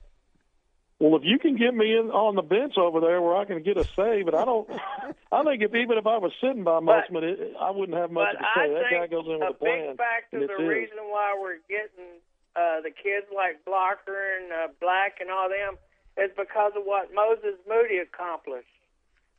Well, 1.01 1.17
if 1.17 1.25
you 1.25 1.39
can 1.39 1.57
get 1.57 1.75
me 1.75 1.97
in 1.97 2.11
on 2.13 2.37
the 2.37 2.43
bench 2.45 2.77
over 2.77 3.01
there 3.01 3.23
where 3.23 3.35
I 3.35 3.47
can 3.47 3.63
get 3.63 3.79
a 3.79 3.85
save, 3.97 4.27
but 4.27 4.35
I 4.35 4.45
don't. 4.45 4.69
I 5.33 5.43
think 5.45 5.63
if 5.63 5.75
even 5.75 5.97
if 5.97 6.07
I 6.07 6.19
was 6.19 6.31
sitting 6.45 6.63
by 6.63 6.79
But- 6.81 7.09
it, 7.25 7.57
I 7.59 7.71
wouldn't 7.71 7.97
have 7.97 8.11
much 8.13 8.37
to 8.37 8.45
I 8.45 8.67
say. 8.69 8.75
That 8.75 8.91
guy 8.93 9.07
goes 9.09 9.25
in 9.25 9.41
with 9.41 9.51
a 9.51 9.55
plan. 9.55 9.97
big 9.97 9.97
factor, 9.97 10.47
the 10.47 10.53
his. 10.61 10.69
reason 10.69 10.99
why 11.09 11.33
we're 11.41 11.65
getting 11.73 12.21
uh, 12.55 12.85
the 12.85 12.91
kids 12.93 13.27
like 13.35 13.65
Blocker 13.65 14.37
and 14.39 14.53
uh, 14.53 14.69
Black 14.81 15.19
and 15.21 15.31
all 15.31 15.49
them 15.49 15.79
is 16.21 16.31
because 16.37 16.73
of 16.77 16.85
what 16.85 17.09
Moses 17.15 17.57
Moody 17.67 17.97
accomplished, 17.97 18.69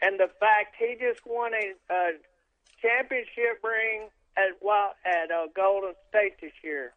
and 0.01 0.17
the 0.19 0.29
fact 0.39 0.73
he 0.79 0.97
just 0.97 1.21
won 1.27 1.53
a, 1.53 1.77
a 1.93 2.11
championship 2.81 3.61
ring 3.63 4.09
at 4.37 4.57
well, 4.61 4.95
at 5.05 5.29
uh, 5.29 5.45
Golden 5.55 5.93
State 6.09 6.41
this 6.41 6.53
year, 6.63 6.93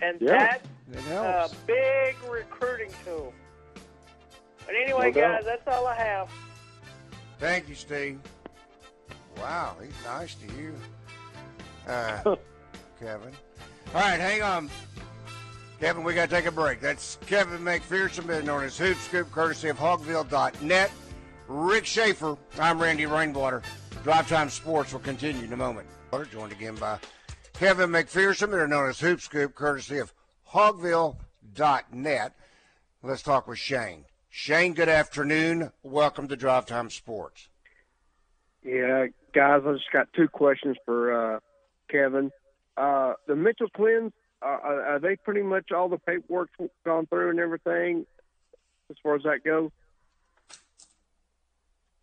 and 0.00 0.20
Yeah. 0.20 0.58
that's 0.88 1.06
It 1.06 1.12
a 1.12 1.50
big 1.66 2.16
recruiting 2.30 2.90
tool. 3.04 3.32
But 4.66 4.74
anyway, 4.74 5.12
No 5.12 5.20
guys, 5.20 5.44
that's 5.44 5.66
all 5.66 5.86
I 5.86 5.94
have. 5.96 6.30
Thank 7.38 7.68
you, 7.68 7.74
Steve. 7.74 8.18
Wow, 9.38 9.76
he's 9.82 9.92
nice 10.04 10.34
to 10.34 10.46
you, 10.60 10.74
uh, 11.88 12.36
Kevin. 13.00 13.32
All 13.94 14.00
right, 14.00 14.18
hang 14.20 14.42
on. 14.42 14.70
Kevin, 15.80 16.02
we 16.02 16.12
got 16.12 16.28
to 16.28 16.34
take 16.34 16.46
a 16.46 16.50
break. 16.50 16.80
That's 16.80 17.18
Kevin 17.26 17.60
McPherson, 17.60 18.26
better 18.26 18.42
known 18.42 18.64
as 18.64 18.76
Hoop 18.78 18.96
Scoop, 18.98 19.30
courtesy 19.30 19.68
of 19.68 19.78
Hawgville.net. 19.78 20.90
Rick 21.46 21.86
Schaeffer, 21.86 22.36
I'm 22.58 22.82
Randy 22.82 23.06
Rainwater. 23.06 23.62
Drive 24.02 24.28
Time 24.28 24.50
Sports 24.50 24.92
will 24.92 25.00
continue 25.00 25.44
in 25.44 25.52
a 25.52 25.56
moment. 25.56 25.86
We're 26.12 26.24
joined 26.24 26.50
again 26.52 26.74
by 26.74 26.98
Kevin 27.58 27.90
McPherson, 27.90 28.52
better 28.52 28.68
known 28.68 28.88
as 28.88 29.00
Hoop 29.00 29.20
Scoop, 29.20 29.52
courtesy 29.52 29.98
of 29.98 30.14
Hawgville.net. 30.52 32.32
Let's 33.02 33.22
talk 33.22 33.48
with 33.48 33.58
Shane. 33.58 34.04
Shane, 34.30 34.74
good 34.74 34.88
afternoon. 34.88 35.72
Welcome 35.82 36.28
to 36.28 36.36
Drive 36.36 36.66
Time 36.66 36.88
Sports. 36.88 37.48
Yeah, 38.62 39.06
guys, 39.34 39.62
I 39.66 39.72
just 39.72 39.90
got 39.92 40.06
two 40.12 40.28
questions 40.28 40.76
for 40.84 41.34
uh, 41.34 41.40
Kevin. 41.90 42.30
Uh, 42.76 43.14
the 43.26 43.34
Mitchell 43.34 43.70
twins, 43.74 44.12
uh, 44.40 44.44
are, 44.44 44.86
are 44.94 44.98
they 45.00 45.16
pretty 45.16 45.42
much 45.42 45.72
all 45.72 45.88
the 45.88 45.98
paperwork 45.98 46.50
gone 46.84 47.06
through 47.06 47.30
and 47.30 47.40
everything 47.40 48.06
as 48.88 48.96
far 49.02 49.16
as 49.16 49.24
that 49.24 49.42
goes? 49.42 49.72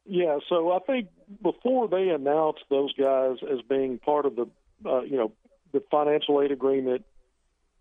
Yeah, 0.05 0.39
so 0.50 0.74
I 0.74 0.79
think 0.79 1.07
before 1.41 1.88
they 1.88 2.09
announced 2.09 2.65
those 2.69 2.91
guys 2.91 3.38
as 3.50 3.62
being 3.69 4.00
part 4.00 4.25
of 4.25 4.35
the, 4.35 4.47
uh, 4.85 5.03
you 5.03 5.15
know, 5.15 5.31
the 5.75 5.84
financial 5.91 6.41
aid 6.41 6.51
agreement, 6.51 7.03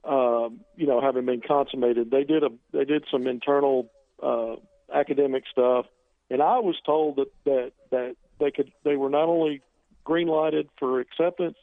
um, 0.04 0.60
you 0.76 0.86
know, 0.86 1.00
having 1.00 1.24
been 1.24 1.40
consummated, 1.40 2.10
they 2.10 2.24
did 2.24 2.42
a 2.42 2.50
they 2.72 2.84
did 2.84 3.04
some 3.10 3.26
internal 3.26 3.88
uh, 4.22 4.56
academic 4.92 5.44
stuff, 5.50 5.86
and 6.28 6.42
I 6.42 6.58
was 6.58 6.74
told 6.84 7.16
that 7.16 7.30
that 7.44 7.72
that 7.90 8.16
they 8.40 8.50
could 8.50 8.72
they 8.84 8.96
were 8.96 9.08
not 9.08 9.28
only 9.28 9.62
green 10.02 10.26
lighted 10.26 10.68
for 10.78 11.00
acceptance, 11.00 11.56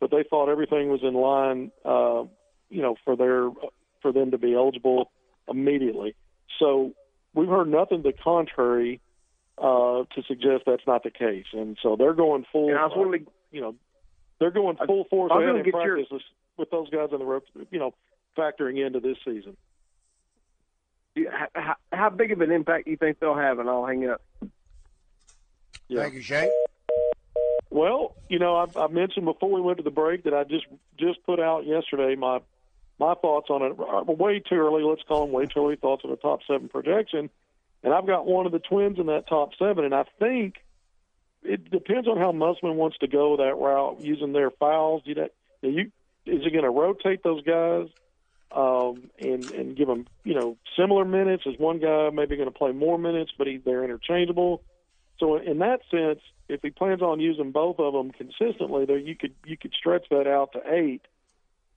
but 0.00 0.10
they 0.10 0.24
thought 0.28 0.48
everything 0.48 0.88
was 0.88 1.00
in 1.02 1.14
line, 1.14 1.70
uh, 1.84 2.24
you 2.70 2.82
know, 2.82 2.96
for 3.04 3.14
their 3.14 3.50
for 4.00 4.12
them 4.12 4.30
to 4.30 4.38
be 4.38 4.54
eligible 4.54 5.10
immediately. 5.46 6.16
So 6.58 6.92
we've 7.34 7.48
heard 7.48 7.68
nothing 7.68 8.02
to 8.02 8.10
the 8.10 8.16
contrary 8.16 9.00
uh, 9.58 10.04
to 10.14 10.22
suggest 10.26 10.64
that's 10.66 10.86
not 10.86 11.02
the 11.02 11.10
case, 11.10 11.46
and 11.52 11.76
so 11.82 11.96
they're 11.96 12.14
going 12.14 12.46
full. 12.50 12.70
And 12.70 12.78
I 12.78 12.86
was 12.86 12.92
uh, 12.96 12.98
wondering, 12.98 13.26
you 13.52 13.60
know, 13.60 13.74
they're 14.38 14.50
going 14.50 14.76
full 14.86 15.04
force 15.04 15.30
I 15.32 15.36
was 15.38 15.44
ahead 15.44 15.56
in 15.56 15.62
get 15.64 15.74
your- 15.84 15.96
with- 16.10 16.22
with 16.56 16.70
those 16.70 16.88
guys 16.90 17.10
on 17.12 17.18
the 17.18 17.24
rope, 17.24 17.44
you 17.70 17.78
know, 17.78 17.92
factoring 18.36 18.84
into 18.84 19.00
this 19.00 19.18
season. 19.24 19.56
how, 21.54 21.76
how 21.92 22.10
big 22.10 22.32
of 22.32 22.40
an 22.40 22.50
impact 22.50 22.84
do 22.86 22.90
you 22.90 22.96
think 22.96 23.18
they'll 23.20 23.34
have? 23.34 23.58
And 23.58 23.68
I'll 23.68 23.86
hang 23.86 24.08
up. 24.08 24.20
Yeah. 25.88 26.02
Thank 26.02 26.14
you, 26.14 26.20
Shane. 26.22 26.50
Well, 27.70 28.14
you 28.28 28.38
know, 28.38 28.56
I, 28.56 28.66
I 28.84 28.86
mentioned 28.88 29.24
before 29.26 29.50
we 29.50 29.60
went 29.60 29.78
to 29.78 29.84
the 29.84 29.90
break 29.90 30.24
that 30.24 30.34
I 30.34 30.44
just 30.44 30.66
just 30.98 31.22
put 31.24 31.40
out 31.40 31.66
yesterday 31.66 32.14
my 32.16 32.40
my 32.98 33.14
thoughts 33.14 33.50
on 33.50 33.62
it. 33.62 33.72
uh, 33.78 34.10
Way 34.12 34.40
too 34.40 34.54
early, 34.56 34.82
let's 34.82 35.02
call 35.02 35.26
them 35.26 35.32
way 35.32 35.44
too 35.46 35.60
early 35.64 35.76
thoughts 35.76 36.02
on 36.04 36.10
the 36.10 36.16
top 36.16 36.40
seven 36.46 36.68
projection, 36.68 37.28
and 37.82 37.92
I've 37.92 38.06
got 38.06 38.26
one 38.26 38.46
of 38.46 38.52
the 38.52 38.58
twins 38.58 38.98
in 38.98 39.06
that 39.06 39.26
top 39.28 39.50
seven, 39.58 39.84
and 39.84 39.94
I 39.94 40.04
think 40.18 40.54
it 41.46 41.70
depends 41.70 42.08
on 42.08 42.18
how 42.18 42.32
Musman 42.32 42.74
wants 42.74 42.98
to 42.98 43.06
go 43.06 43.36
that 43.36 43.56
route 43.56 44.00
using 44.00 44.32
their 44.32 44.50
fouls. 44.50 45.02
You 45.04 45.14
know, 45.14 45.28
you 45.62 45.92
is 46.26 46.42
he 46.42 46.50
going 46.50 46.64
to 46.64 46.70
rotate 46.70 47.22
those 47.22 47.42
guys 47.42 47.88
um, 48.52 49.10
and 49.18 49.44
and 49.52 49.76
give 49.76 49.88
them 49.88 50.06
you 50.24 50.34
know 50.34 50.56
similar 50.78 51.04
minutes? 51.04 51.44
Is 51.46 51.58
one 51.58 51.78
guy 51.78 52.10
maybe 52.12 52.36
going 52.36 52.50
to 52.50 52.58
play 52.58 52.72
more 52.72 52.98
minutes, 52.98 53.32
but 53.36 53.46
he, 53.46 53.58
they're 53.58 53.84
interchangeable? 53.84 54.62
So 55.18 55.36
in 55.36 55.58
that 55.58 55.80
sense, 55.90 56.20
if 56.48 56.60
he 56.62 56.70
plans 56.70 57.02
on 57.02 57.20
using 57.20 57.52
both 57.52 57.78
of 57.78 57.92
them 57.92 58.10
consistently, 58.10 58.84
there 58.84 58.98
you 58.98 59.14
could 59.14 59.34
you 59.44 59.56
could 59.56 59.72
stretch 59.72 60.06
that 60.10 60.26
out 60.26 60.52
to 60.52 60.60
eight. 60.72 61.02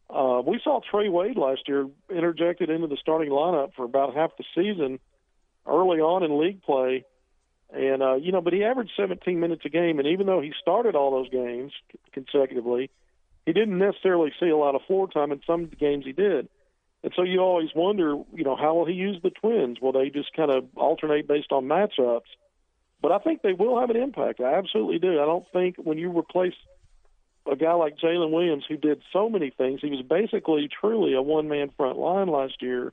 Uh, 0.09 0.41
we 0.45 0.59
saw 0.63 0.81
Trey 0.89 1.07
Wade 1.07 1.37
last 1.37 1.67
year 1.67 1.87
interjected 2.09 2.69
into 2.69 2.87
the 2.87 2.97
starting 2.99 3.29
lineup 3.29 3.73
for 3.75 3.85
about 3.85 4.15
half 4.15 4.31
the 4.37 4.43
season 4.55 4.99
early 5.67 5.99
on 5.99 6.23
in 6.23 6.39
league 6.39 6.63
play, 6.63 7.05
and 7.71 8.01
uh, 8.01 8.15
you 8.15 8.31
know, 8.31 8.41
but 8.41 8.53
he 8.53 8.63
averaged 8.63 8.91
17 8.97 9.39
minutes 9.39 9.61
a 9.65 9.69
game, 9.69 9.99
and 9.99 10.07
even 10.07 10.25
though 10.25 10.41
he 10.41 10.53
started 10.59 10.95
all 10.95 11.11
those 11.11 11.29
games 11.29 11.71
consecutively, 12.13 12.89
he 13.45 13.53
didn't 13.53 13.77
necessarily 13.77 14.31
see 14.39 14.49
a 14.49 14.57
lot 14.57 14.75
of 14.75 14.81
floor 14.87 15.07
time. 15.07 15.31
In 15.31 15.41
some 15.45 15.65
games, 15.65 16.05
he 16.05 16.11
did. 16.11 16.49
And 17.03 17.13
so 17.15 17.23
you 17.23 17.39
always 17.39 17.69
wonder, 17.73 18.15
you 18.33 18.43
know, 18.43 18.55
how 18.55 18.75
will 18.75 18.85
he 18.85 18.93
use 18.93 19.19
the 19.23 19.29
twins? 19.29 19.79
Will 19.79 19.93
they 19.93 20.09
just 20.09 20.33
kind 20.33 20.51
of 20.51 20.65
alternate 20.75 21.27
based 21.27 21.51
on 21.51 21.65
matchups? 21.65 22.27
But 23.01 23.11
I 23.13 23.19
think 23.19 23.41
they 23.41 23.53
will 23.53 23.79
have 23.79 23.89
an 23.89 23.95
impact. 23.95 24.41
I 24.41 24.55
absolutely 24.55 24.99
do. 24.99 25.21
I 25.21 25.25
don't 25.25 25.45
think 25.53 25.77
when 25.77 25.97
you 25.97 26.17
replace 26.17 26.55
a 27.49 27.55
guy 27.55 27.73
like 27.73 27.97
Jaylin 27.97 28.31
Williams, 28.31 28.65
who 28.67 28.75
did 28.75 29.01
so 29.13 29.29
many 29.29 29.49
things, 29.49 29.79
he 29.81 29.89
was 29.89 30.01
basically 30.01 30.67
truly 30.67 31.13
a 31.13 31.21
one 31.21 31.47
man 31.47 31.71
front 31.77 31.97
line 31.97 32.27
last 32.27 32.61
year. 32.61 32.91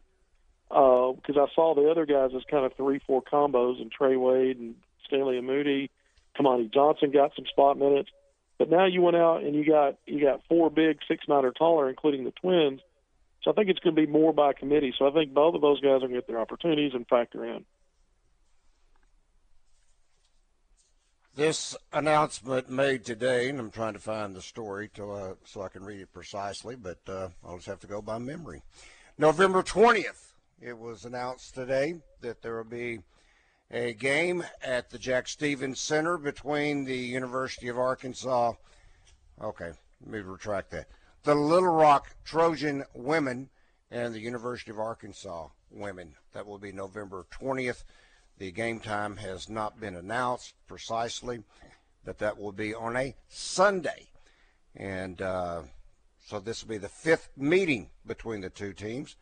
Because 0.69 1.37
I 1.37 1.47
saw 1.55 1.75
the 1.75 1.91
other 1.91 2.07
guys 2.07 2.31
as 2.35 2.43
kind 2.51 2.67
of 2.67 2.75
three, 2.75 3.01
four 3.07 3.23
combos, 3.23 3.81
and 3.81 3.91
Trey 3.91 4.17
Wade 4.17 4.59
and 4.59 4.75
Stanley 5.07 5.39
and 5.39 5.47
Moody. 5.47 5.91
Kamani 6.39 6.73
Johnson 6.73 7.11
got 7.11 7.33
some 7.35 7.47
spot 7.47 7.79
minutes, 7.79 8.11
but 8.59 8.69
now 8.69 8.85
you 8.85 9.01
went 9.01 9.17
out 9.17 9.43
and 9.43 9.55
you 9.55 9.65
got 9.65 9.97
you 10.07 10.21
got 10.21 10.43
four 10.49 10.71
big 10.71 10.99
six 11.09 11.25
nine 11.29 11.45
or 11.45 11.53
taller, 11.53 11.89
including 11.89 12.25
the 12.25 12.33
twins. 12.33 12.81
So 13.43 13.53
I 13.53 13.55
think 13.55 13.71
it's 13.71 13.79
going 13.79 13.95
to 13.95 14.07
be 14.07 14.11
more 14.11 14.33
by 14.33 14.53
committee. 14.53 14.93
So 14.99 15.07
I 15.07 15.13
think 15.13 15.33
both 15.33 15.55
of 15.55 15.61
those 15.61 15.81
guys 15.81 15.97
are 15.97 16.09
going 16.09 16.15
to 16.15 16.17
get 16.17 16.27
their 16.27 16.41
opportunities 16.41 16.93
and 16.95 17.07
factor 17.07 17.45
in. 17.45 17.65
This 21.37 21.77
announcement 21.93 22.71
made 22.71 23.05
today, 23.05 23.51
and 23.51 23.61
I'm 23.61 23.71
trying 23.71 23.93
to 23.93 23.99
find 23.99 24.35
the 24.35 24.41
story 24.41 24.89
to, 24.95 25.13
uh, 25.13 25.35
so 25.45 25.61
I 25.61 25.69
can 25.69 25.85
read 25.85 26.01
it 26.01 26.13
precisely, 26.13 26.77
but 26.77 26.99
uh, 27.07 27.29
I'll 27.47 27.57
just 27.57 27.69
have 27.69 27.79
to 27.81 27.87
go 27.87 28.01
by 28.01 28.17
memory. 28.17 28.63
November 29.19 29.63
20th, 29.63 30.26
it 30.61 30.79
was 30.79 31.05
announced 31.05 31.55
today 31.55 31.97
that 32.21 32.43
there 32.43 32.57
will 32.57 32.65
be 32.65 33.01
a 33.71 33.93
game 33.95 34.45
at 34.63 34.91
the 34.91 34.99
Jack 34.99 35.29
Stephens 35.29 35.81
Center 35.81 36.17
between 36.17 36.85
the 36.85 36.97
University 36.97 37.69
of 37.69 37.79
Arkansas. 37.79 38.53
Okay, 39.43 39.73
let 40.01 40.11
me 40.11 40.21
retract 40.21 40.71
that. 40.71 40.89
The 41.25 41.35
Little 41.35 41.73
Rock 41.73 42.15
Trojan 42.25 42.85
women 42.95 43.51
and 43.91 44.15
the 44.15 44.21
University 44.21 44.71
of 44.71 44.79
Arkansas 44.79 45.49
women. 45.71 46.15
That 46.33 46.47
will 46.47 46.59
be 46.59 46.73
November 46.73 47.27
20th. 47.33 47.85
The 48.39 48.53
game 48.53 48.81
time 48.81 49.17
has 49.17 49.49
not 49.49 49.81
been 49.81 49.97
announced 49.97 50.55
precisely, 50.67 51.43
but 52.05 52.19
that 52.19 52.39
will 52.39 52.53
be 52.53 52.75
on 52.75 52.97
a 52.97 53.15
Sunday. 53.29 54.09
And 54.75 55.21
uh, 55.21 55.63
so 56.25 56.41
this 56.41 56.63
will 56.63 56.71
be 56.71 56.79
the 56.79 56.89
fifth 56.89 57.31
meeting 57.37 57.91
between 58.07 58.43
the 58.43 58.51
two 58.51 58.73
teams. 58.73 59.17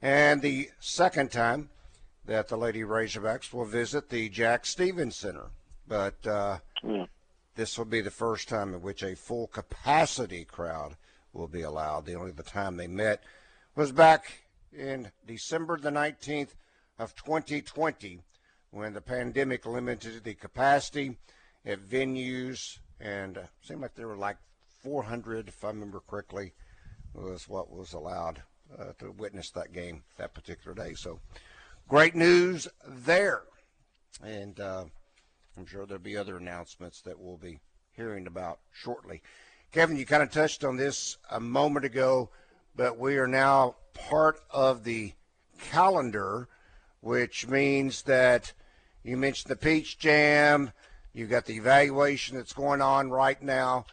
And 0.00 0.42
the 0.42 0.70
second 0.80 1.32
time 1.32 1.70
that 2.26 2.48
the 2.48 2.56
Lady 2.56 2.82
Razorbacks 2.82 3.52
will 3.52 3.64
visit 3.64 4.10
the 4.10 4.28
Jack 4.28 4.66
Stephens 4.66 5.16
Center. 5.16 5.46
But 5.86 6.26
uh, 6.26 6.58
yeah. 6.84 7.06
this 7.56 7.76
will 7.76 7.86
be 7.86 8.00
the 8.00 8.10
first 8.10 8.48
time 8.48 8.74
in 8.74 8.82
which 8.82 9.02
a 9.02 9.16
full 9.16 9.46
capacity 9.48 10.44
crowd 10.44 10.96
will 11.32 11.48
be 11.48 11.62
allowed. 11.62 12.04
The 12.06 12.14
only 12.14 12.30
the 12.30 12.42
time 12.42 12.76
they 12.76 12.86
met 12.86 13.22
was 13.74 13.90
back 13.92 14.44
in 14.72 15.10
December 15.26 15.78
the 15.78 15.90
19th 15.90 16.50
of 16.98 17.14
2020 17.16 18.20
when 18.70 18.92
the 18.92 19.00
pandemic 19.00 19.64
limited 19.64 20.22
the 20.22 20.34
capacity 20.34 21.16
at 21.64 21.80
venues 21.80 22.78
and 23.00 23.38
uh, 23.38 23.42
seemed 23.62 23.80
like 23.80 23.94
there 23.94 24.08
were 24.08 24.16
like 24.16 24.36
400 24.82 25.48
if 25.48 25.64
I 25.64 25.68
remember 25.68 26.00
correctly 26.06 26.52
was 27.14 27.48
what 27.48 27.70
was 27.70 27.94
allowed 27.94 28.42
uh, 28.78 28.92
to 28.98 29.12
witness 29.12 29.50
that 29.50 29.72
game 29.72 30.02
that 30.16 30.34
particular 30.34 30.74
day. 30.74 30.94
So 30.94 31.20
great 31.88 32.14
news 32.14 32.68
there. 32.86 33.42
And 34.22 34.58
uh, 34.58 34.84
I'm 35.56 35.66
sure 35.66 35.86
there'll 35.86 36.02
be 36.02 36.16
other 36.16 36.36
announcements 36.36 37.00
that 37.02 37.18
we'll 37.18 37.36
be 37.36 37.60
hearing 37.92 38.26
about 38.26 38.60
shortly. 38.72 39.22
Kevin, 39.72 39.96
you 39.96 40.06
kind 40.06 40.22
of 40.22 40.30
touched 40.30 40.64
on 40.64 40.76
this 40.76 41.18
a 41.30 41.40
moment 41.40 41.84
ago, 41.84 42.30
but 42.74 42.98
we 42.98 43.18
are 43.18 43.26
now 43.26 43.76
part 43.92 44.40
of 44.50 44.84
the 44.84 45.12
calendar, 45.60 46.48
which 47.00 47.46
means 47.48 48.02
that 48.02 48.52
you 49.02 49.16
mentioned 49.16 49.50
the 49.50 49.56
Peach 49.56 49.98
Jam, 49.98 50.72
you've 51.12 51.30
got 51.30 51.46
the 51.46 51.56
evaluation 51.56 52.36
that's 52.36 52.52
going 52.52 52.80
on 52.80 53.10
right 53.10 53.40
now, 53.42 53.84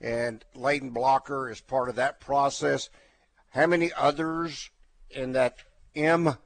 and 0.00 0.44
Layden 0.56 0.92
Blocker 0.92 1.50
is 1.50 1.60
part 1.60 1.88
of 1.88 1.96
that 1.96 2.20
process. 2.20 2.90
How 3.54 3.66
many 3.68 3.92
others 3.96 4.70
in 5.10 5.32
that 5.32 5.58
NBPA, 5.94 6.36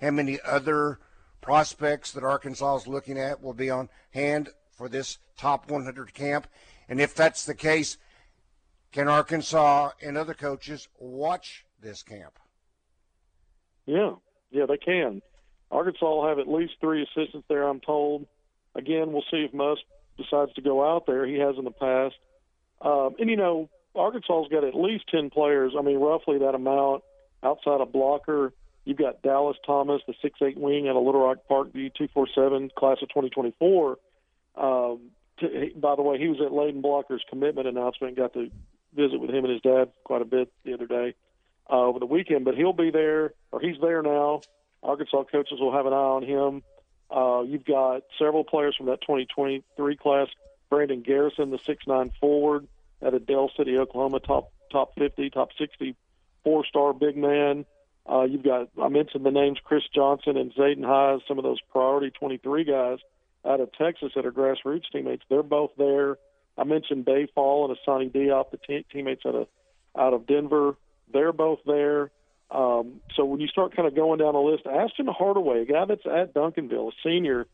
how 0.00 0.10
many 0.10 0.40
other 0.44 0.98
prospects 1.40 2.10
that 2.10 2.24
Arkansas 2.24 2.78
is 2.78 2.88
looking 2.88 3.16
at 3.16 3.40
will 3.40 3.54
be 3.54 3.70
on 3.70 3.88
hand 4.10 4.48
for 4.72 4.88
this 4.88 5.18
top 5.36 5.70
100 5.70 6.12
camp? 6.12 6.48
And 6.88 7.00
if 7.00 7.14
that's 7.14 7.46
the 7.46 7.54
case, 7.54 7.98
can 8.90 9.06
Arkansas 9.06 9.92
and 10.02 10.18
other 10.18 10.34
coaches 10.34 10.88
watch 10.98 11.64
this 11.80 12.02
camp? 12.02 12.40
Yeah, 13.86 14.14
yeah, 14.50 14.66
they 14.66 14.78
can. 14.78 15.22
Arkansas 15.70 16.04
will 16.04 16.26
have 16.26 16.40
at 16.40 16.48
least 16.48 16.72
three 16.80 17.04
assistants 17.04 17.46
there, 17.48 17.68
I'm 17.68 17.80
told. 17.80 18.26
Again, 18.74 19.12
we'll 19.12 19.22
see 19.30 19.44
if 19.44 19.54
Muss 19.54 19.78
decides 20.16 20.52
to 20.54 20.62
go 20.62 20.84
out 20.84 21.06
there. 21.06 21.24
He 21.26 21.38
has 21.38 21.56
in 21.58 21.64
the 21.64 21.70
past. 21.70 22.16
Um, 22.80 23.14
and, 23.20 23.30
you 23.30 23.36
know, 23.36 23.70
Arkansas's 23.94 24.50
got 24.50 24.64
at 24.64 24.74
least 24.74 25.04
10 25.10 25.30
players, 25.30 25.72
I 25.78 25.82
mean, 25.82 25.98
roughly 25.98 26.38
that 26.38 26.54
amount 26.54 27.04
outside 27.42 27.80
of 27.80 27.92
blocker. 27.92 28.52
You've 28.84 28.98
got 28.98 29.22
Dallas 29.22 29.56
Thomas, 29.64 30.02
the 30.06 30.14
six-eight 30.20 30.58
wing 30.58 30.88
at 30.88 30.96
a 30.96 30.98
Little 30.98 31.22
Rock 31.22 31.38
Parkview 31.48 31.94
247 31.94 32.70
class 32.76 32.98
of 33.02 33.08
2024. 33.08 33.98
Um, 34.56 35.00
by 35.76 35.96
the 35.96 36.02
way, 36.02 36.18
he 36.18 36.28
was 36.28 36.40
at 36.40 36.52
Layden 36.52 36.82
Blocker's 36.82 37.24
commitment 37.28 37.66
announcement. 37.66 38.16
Got 38.16 38.34
to 38.34 38.50
visit 38.94 39.20
with 39.20 39.30
him 39.30 39.44
and 39.44 39.52
his 39.52 39.62
dad 39.62 39.90
quite 40.04 40.22
a 40.22 40.26
bit 40.26 40.52
the 40.64 40.74
other 40.74 40.86
day 40.86 41.14
uh, 41.70 41.80
over 41.80 41.98
the 41.98 42.06
weekend. 42.06 42.44
But 42.44 42.56
he'll 42.56 42.72
be 42.72 42.90
there, 42.90 43.32
or 43.50 43.60
he's 43.60 43.76
there 43.80 44.02
now. 44.02 44.42
Arkansas 44.82 45.24
coaches 45.24 45.58
will 45.60 45.72
have 45.72 45.86
an 45.86 45.92
eye 45.92 45.96
on 45.96 46.22
him. 46.22 46.62
Uh, 47.10 47.42
you've 47.42 47.64
got 47.64 48.02
several 48.18 48.44
players 48.44 48.76
from 48.76 48.86
that 48.86 49.00
2023 49.00 49.96
class. 49.96 50.28
Brandon 50.68 51.02
Garrison, 51.02 51.50
the 51.50 51.58
six-nine 51.58 52.10
forward 52.20 52.66
at 53.02 53.14
of 53.14 53.26
Del 53.26 53.50
City, 53.56 53.76
Oklahoma, 53.78 54.20
top 54.20 54.50
top 54.70 54.94
50, 54.98 55.30
top 55.30 55.50
60 55.58 55.96
four 56.44 56.64
star 56.66 56.92
big 56.92 57.16
man. 57.16 57.64
Uh, 58.08 58.22
you've 58.22 58.44
got, 58.44 58.68
I 58.80 58.88
mentioned 58.88 59.24
the 59.24 59.30
names 59.30 59.58
Chris 59.64 59.82
Johnson 59.94 60.36
and 60.36 60.54
Zayden 60.54 60.84
Highs, 60.84 61.22
some 61.26 61.38
of 61.38 61.44
those 61.44 61.58
priority 61.72 62.10
23 62.10 62.64
guys 62.64 62.98
out 63.46 63.60
of 63.60 63.72
Texas 63.72 64.12
that 64.14 64.26
are 64.26 64.32
grassroots 64.32 64.84
teammates. 64.92 65.22
They're 65.30 65.42
both 65.42 65.70
there. 65.78 66.18
I 66.56 66.64
mentioned 66.64 67.06
Baye 67.06 67.28
Fall 67.34 67.68
and 67.68 67.76
Asani 67.76 68.12
Diop, 68.12 68.50
the 68.50 68.58
te- 68.58 68.86
teammates 68.92 69.22
out 69.26 69.34
of, 69.34 69.48
out 69.98 70.12
of 70.12 70.26
Denver. 70.26 70.76
They're 71.12 71.32
both 71.32 71.60
there. 71.66 72.10
Um, 72.50 73.00
so 73.16 73.24
when 73.24 73.40
you 73.40 73.48
start 73.48 73.74
kind 73.74 73.88
of 73.88 73.96
going 73.96 74.18
down 74.18 74.34
the 74.34 74.38
list, 74.38 74.66
Ashton 74.66 75.06
Hardaway, 75.08 75.62
a 75.62 75.64
guy 75.64 75.86
that's 75.86 76.06
at 76.06 76.34
Duncanville, 76.34 76.92
a 76.92 76.94
senior, 77.02 77.46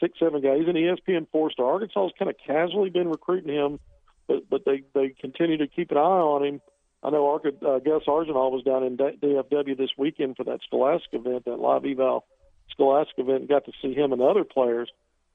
six 0.00 0.18
seven 0.18 0.42
guy, 0.42 0.58
he's 0.58 0.68
an 0.68 0.74
ESPN 0.74 1.26
four 1.32 1.50
star. 1.50 1.72
Arkansas 1.72 2.02
has 2.02 2.12
kind 2.18 2.30
of 2.30 2.36
casually 2.46 2.90
been 2.90 3.08
recruiting 3.08 3.52
him, 3.52 3.80
but 4.28 4.48
but 4.48 4.64
they 4.64 4.82
they 4.94 5.14
continue 5.20 5.56
to 5.56 5.66
keep 5.66 5.90
an 5.90 5.96
eye 5.96 6.00
on 6.00 6.44
him. 6.44 6.60
I 7.02 7.10
know 7.10 7.28
Arca, 7.28 7.48
uh, 7.48 7.78
Gus 7.78 8.02
was 8.06 8.64
down 8.64 8.82
in 8.82 8.96
DFW 8.96 9.78
this 9.78 9.90
weekend 9.96 10.36
for 10.36 10.44
that 10.44 10.60
Scholastic 10.66 11.12
event, 11.12 11.44
that 11.44 11.60
live 11.60 11.84
eval 11.84 12.24
Scholastic 12.70 13.18
event, 13.18 13.40
and 13.40 13.48
got 13.48 13.64
to 13.66 13.72
see 13.80 13.94
him 13.94 14.12
and 14.12 14.20
other 14.20 14.44
players. 14.44 14.90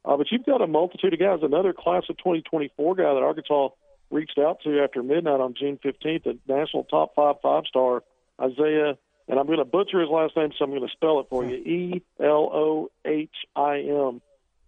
Uh, 0.06 0.18
but 0.18 0.28
you've 0.30 0.46
got 0.46 0.62
a 0.62 0.68
multitude 0.68 1.14
of 1.14 1.20
guys. 1.20 1.40
Another 1.42 1.74
class 1.74 2.04
of 2.10 2.18
2024 2.18 2.96
guy 2.96 3.04
that 3.04 3.24
Arkansas 3.24 3.70
reached 4.12 4.38
out 4.38 4.60
to 4.64 4.84
after 4.84 5.02
midnight 5.02 5.40
on 5.40 5.54
June 5.58 5.80
15th, 5.84 6.26
a 6.26 6.52
national 6.52 6.84
top 6.84 7.16
five 7.16 7.36
five 7.42 7.64
star, 7.68 8.04
Isaiah, 8.42 8.98
and 9.28 9.40
I'm 9.40 9.46
going 9.46 9.60
to 9.60 9.66
butcher 9.66 10.02
his 10.02 10.10
last 10.10 10.36
name, 10.36 10.52
so 10.58 10.66
I'm 10.66 10.72
going 10.72 10.88
to 10.88 10.94
spell 10.94 11.22
it 11.22 11.28
for 11.30 11.46
you 11.46 11.56
E 11.56 12.04
L 12.20 12.50
O 12.54 12.92
H 13.06 13.36
I 13.56 13.80
M. 13.80 14.22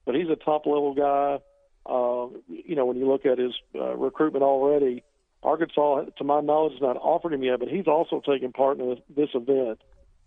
But 0.05 0.15
he's 0.15 0.29
a 0.29 0.37
top 0.37 0.65
level 0.65 0.93
guy. 0.93 1.39
Uh, 1.85 2.27
you 2.47 2.75
know, 2.75 2.85
when 2.85 2.97
you 2.97 3.07
look 3.07 3.25
at 3.25 3.37
his 3.37 3.53
uh, 3.75 3.95
recruitment 3.95 4.43
already, 4.43 5.03
Arkansas, 5.43 6.05
to 6.17 6.23
my 6.23 6.41
knowledge, 6.41 6.73
has 6.73 6.81
not 6.81 6.97
offered 6.97 7.33
him 7.33 7.43
yet, 7.43 7.59
but 7.59 7.67
he's 7.67 7.87
also 7.87 8.21
taking 8.25 8.51
part 8.51 8.79
in 8.79 8.97
this 9.15 9.29
event 9.33 9.79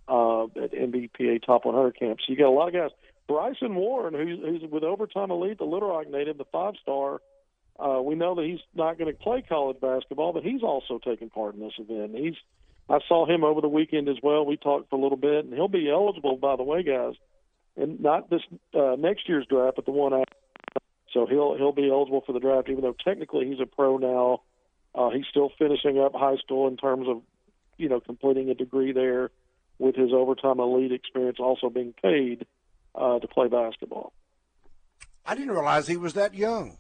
uh, 0.08 0.44
at 0.44 0.72
NBPA 0.72 1.44
Top 1.44 1.64
100 1.64 1.98
camp. 1.98 2.18
So 2.20 2.32
you 2.32 2.38
got 2.38 2.48
a 2.48 2.50
lot 2.50 2.68
of 2.68 2.74
guys. 2.74 2.90
Bryson 3.26 3.74
Warren, 3.74 4.14
who's, 4.14 4.38
who's 4.40 4.70
with 4.70 4.84
Overtime 4.84 5.30
Elite, 5.30 5.58
the 5.58 5.64
Little 5.64 5.90
Rock 5.90 6.08
native, 6.08 6.38
the 6.38 6.46
five 6.50 6.74
star. 6.80 7.20
Uh, 7.78 8.00
we 8.02 8.14
know 8.14 8.34
that 8.34 8.44
he's 8.44 8.60
not 8.74 8.98
going 8.98 9.12
to 9.12 9.18
play 9.18 9.42
college 9.46 9.80
basketball, 9.80 10.32
but 10.32 10.42
he's 10.42 10.62
also 10.62 10.98
taking 11.04 11.30
part 11.30 11.54
in 11.54 11.60
this 11.60 11.74
event. 11.78 12.16
He's 12.16 12.34
I 12.90 12.98
saw 13.06 13.26
him 13.26 13.44
over 13.44 13.60
the 13.60 13.68
weekend 13.68 14.08
as 14.08 14.16
well. 14.22 14.46
We 14.46 14.56
talked 14.56 14.88
for 14.88 14.96
a 14.96 15.02
little 15.02 15.18
bit, 15.18 15.44
and 15.44 15.52
he'll 15.52 15.68
be 15.68 15.90
eligible, 15.90 16.36
by 16.36 16.56
the 16.56 16.62
way, 16.62 16.82
guys, 16.82 17.14
and 17.76 18.00
not 18.00 18.30
this 18.30 18.40
uh, 18.74 18.96
next 18.98 19.28
year's 19.28 19.46
draft, 19.46 19.76
but 19.76 19.84
the 19.84 19.92
one 19.92 20.14
after. 20.14 20.34
So 21.12 21.26
he'll 21.26 21.56
he'll 21.56 21.72
be 21.72 21.90
eligible 21.90 22.22
for 22.24 22.32
the 22.32 22.40
draft, 22.40 22.68
even 22.68 22.82
though 22.82 22.96
technically 23.04 23.46
he's 23.46 23.60
a 23.60 23.66
pro 23.66 23.96
now. 23.96 24.42
Uh, 24.94 25.10
he's 25.10 25.26
still 25.30 25.50
finishing 25.58 25.98
up 25.98 26.12
high 26.14 26.36
school 26.36 26.66
in 26.66 26.76
terms 26.76 27.06
of, 27.08 27.22
you 27.76 27.88
know, 27.88 28.00
completing 28.00 28.50
a 28.50 28.54
degree 28.54 28.92
there 28.92 29.30
with 29.78 29.94
his 29.94 30.12
overtime 30.12 30.58
elite 30.60 30.92
experience, 30.92 31.38
also 31.38 31.70
being 31.70 31.94
paid 32.02 32.46
uh, 32.94 33.18
to 33.18 33.28
play 33.28 33.48
basketball. 33.48 34.12
I 35.24 35.34
didn't 35.34 35.52
realize 35.52 35.86
he 35.86 35.96
was 35.96 36.14
that 36.14 36.34
young. 36.34 36.78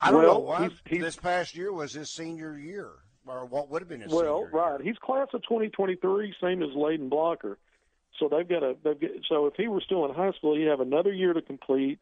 I 0.00 0.10
don't 0.10 0.22
well, 0.22 0.34
know 0.34 0.38
why 0.40 0.62
he's, 0.64 0.72
he's, 0.86 1.00
this 1.00 1.16
past 1.16 1.56
year 1.56 1.72
was 1.72 1.92
his 1.92 2.10
senior 2.10 2.56
year, 2.56 2.90
or 3.26 3.44
what 3.46 3.68
would 3.70 3.82
have 3.82 3.88
been 3.88 4.00
his 4.00 4.12
well, 4.12 4.44
right. 4.52 4.78
year. 4.78 4.80
He's 4.82 4.98
class 4.98 5.28
of 5.32 5.42
2023, 5.42 6.34
same 6.40 6.62
as 6.62 6.70
Layden 6.70 7.10
Blocker. 7.10 7.58
So 8.18 8.28
they've 8.28 8.48
got 8.48 8.62
a. 8.62 8.76
They've 8.82 9.00
got, 9.00 9.10
so 9.28 9.46
if 9.46 9.54
he 9.56 9.68
were 9.68 9.80
still 9.80 10.04
in 10.06 10.14
high 10.14 10.32
school, 10.32 10.56
he'd 10.56 10.66
have 10.66 10.80
another 10.80 11.12
year 11.12 11.32
to 11.32 11.42
complete 11.42 11.98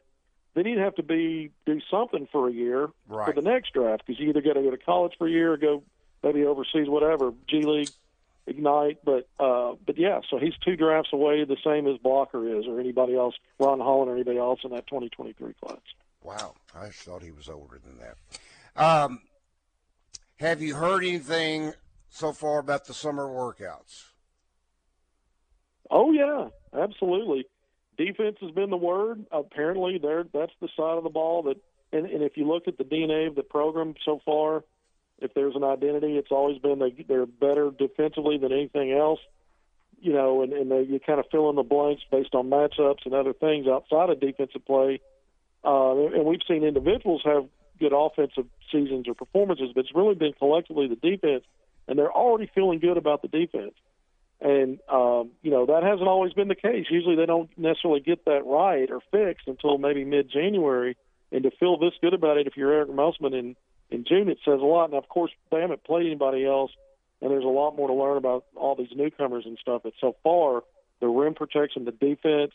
then 0.55 0.65
he'd 0.65 0.77
have 0.77 0.95
to 0.95 1.03
be 1.03 1.51
do 1.65 1.79
something 1.91 2.27
for 2.31 2.47
a 2.47 2.51
year 2.51 2.89
right. 3.07 3.27
for 3.27 3.33
the 3.33 3.47
next 3.47 3.73
draft 3.73 4.03
because 4.05 4.19
you 4.19 4.29
either 4.29 4.41
got 4.41 4.53
to 4.53 4.61
go 4.61 4.71
to 4.71 4.77
college 4.77 5.11
for 5.17 5.27
a 5.27 5.29
year 5.29 5.53
or 5.53 5.57
go 5.57 5.83
maybe 6.23 6.43
overseas, 6.45 6.87
whatever, 6.87 7.33
G 7.47 7.63
League, 7.63 7.89
Ignite. 8.47 8.99
But 9.03 9.27
uh, 9.37 9.73
but 9.85 9.97
yeah, 9.97 10.21
so 10.29 10.39
he's 10.39 10.53
two 10.63 10.77
drafts 10.77 11.11
away, 11.11 11.43
the 11.43 11.57
same 11.63 11.87
as 11.87 11.97
Blocker 11.97 12.57
is, 12.57 12.65
or 12.67 12.79
anybody 12.79 13.15
else, 13.15 13.35
Ron 13.59 13.79
Holland 13.79 14.09
or 14.09 14.15
anybody 14.15 14.39
else 14.39 14.61
in 14.63 14.71
that 14.71 14.87
2023 14.87 15.53
class. 15.61 15.77
Wow, 16.23 16.55
I 16.73 16.87
thought 16.87 17.21
he 17.21 17.31
was 17.31 17.49
older 17.49 17.79
than 17.85 17.99
that. 17.99 18.81
Um, 18.81 19.21
have 20.37 20.61
you 20.61 20.75
heard 20.75 21.03
anything 21.03 21.73
so 22.09 22.31
far 22.31 22.59
about 22.59 22.85
the 22.85 22.93
summer 22.93 23.27
workouts? 23.27 24.05
Oh 25.89 26.11
yeah, 26.11 26.49
absolutely 26.77 27.45
defense 27.97 28.37
has 28.41 28.51
been 28.51 28.69
the 28.69 28.77
word. 28.77 29.25
Apparently, 29.31 29.97
there 29.97 30.23
that's 30.31 30.53
the 30.61 30.67
side 30.75 30.97
of 30.97 31.03
the 31.03 31.09
ball 31.09 31.43
that, 31.43 31.57
and, 31.91 32.05
and 32.05 32.23
if 32.23 32.37
you 32.37 32.47
look 32.47 32.67
at 32.67 32.77
the 32.77 32.83
DNA 32.83 33.27
of 33.27 33.35
the 33.35 33.43
program 33.43 33.95
so 34.03 34.21
far, 34.25 34.63
if 35.19 35.33
there's 35.33 35.55
an 35.55 35.63
identity, 35.63 36.17
it's 36.17 36.31
always 36.31 36.59
been 36.59 36.79
they, 36.79 37.05
they're 37.07 37.25
better 37.25 37.71
defensively 37.71 38.37
than 38.37 38.51
anything 38.51 38.91
else. 38.91 39.19
You 40.01 40.13
know, 40.13 40.43
and, 40.43 40.53
and 40.53 40.69
they, 40.69 40.81
you 40.81 40.99
kind 40.99 41.19
of 41.19 41.25
fill 41.31 41.49
in 41.49 41.55
the 41.55 41.63
blanks 41.63 42.03
based 42.11 42.35
on 42.35 42.49
matchups 42.49 43.05
and 43.05 43.13
other 43.13 43.33
things 43.33 43.65
outside 43.65 44.09
of 44.09 44.19
defensive 44.19 44.65
play. 44.65 44.99
Uh, 45.63 46.07
and 46.07 46.25
we've 46.25 46.41
seen 46.47 46.63
individuals 46.63 47.21
have 47.25 47.47
good 47.79 47.93
offensive 47.93 48.45
seasons 48.71 49.07
or 49.07 49.15
performances, 49.15 49.71
but 49.73 49.85
it's 49.85 49.95
really 49.95 50.13
been 50.13 50.33
collectively 50.33 50.87
the 50.87 50.95
defense, 50.95 51.43
and 51.87 51.97
they're 51.97 52.11
already 52.11 52.49
feeling 52.53 52.79
good 52.79 52.97
about 52.97 53.21
the 53.21 53.27
defense. 53.29 53.73
And 54.41 54.79
um, 54.89 55.31
you 55.41 55.51
know 55.51 55.65
that 55.67 55.83
hasn't 55.83 56.07
always 56.07 56.33
been 56.33 56.49
the 56.49 56.55
case. 56.55 56.85
Usually 56.89 57.15
they 57.15 57.25
don't 57.25 57.49
necessarily 57.57 58.01
get 58.01 58.25
that 58.25 58.45
right 58.45 58.89
or 58.91 58.99
fixed 59.11 59.47
until 59.47 59.77
maybe 59.77 60.03
mid-January. 60.03 60.97
And 61.31 61.43
to 61.43 61.51
feel 61.51 61.79
this 61.79 61.93
good 62.01 62.13
about 62.13 62.37
it, 62.37 62.47
if 62.47 62.57
you're 62.57 62.73
Eric 62.73 62.93
Musselman 62.93 63.33
in 63.33 63.55
in 63.89 64.03
June, 64.07 64.29
it 64.29 64.39
says 64.43 64.59
a 64.59 64.65
lot. 64.65 64.85
And 64.85 64.95
of 64.95 65.07
course, 65.07 65.31
they 65.51 65.61
haven't 65.61 65.83
played 65.83 66.05
anybody 66.05 66.45
else, 66.45 66.71
and 67.21 67.31
there's 67.31 67.43
a 67.43 67.47
lot 67.47 67.75
more 67.75 67.87
to 67.87 67.93
learn 67.93 68.17
about 68.17 68.45
all 68.55 68.75
these 68.75 68.95
newcomers 68.95 69.45
and 69.45 69.57
stuff. 69.57 69.81
But 69.83 69.93
so 70.01 70.15
far, 70.23 70.63
the 70.99 71.07
rim 71.07 71.33
protection, 71.33 71.85
the 71.85 71.91
defense, 71.91 72.51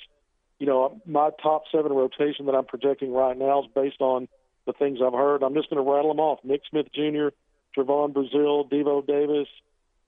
you 0.58 0.66
know, 0.66 1.00
my 1.06 1.30
top 1.42 1.64
seven 1.72 1.92
rotation 1.92 2.46
that 2.46 2.54
I'm 2.54 2.66
projecting 2.66 3.12
right 3.12 3.36
now 3.36 3.62
is 3.62 3.70
based 3.74 4.00
on 4.00 4.28
the 4.66 4.72
things 4.72 4.98
I've 5.04 5.14
heard. 5.14 5.42
I'm 5.42 5.54
just 5.54 5.70
going 5.70 5.82
to 5.82 5.90
rattle 5.90 6.10
them 6.10 6.20
off: 6.20 6.40
Nick 6.44 6.62
Smith 6.68 6.86
Jr., 6.94 7.28
Trevon 7.76 8.12
Brazile, 8.12 8.70
Devo 8.70 9.06
Davis, 9.06 9.48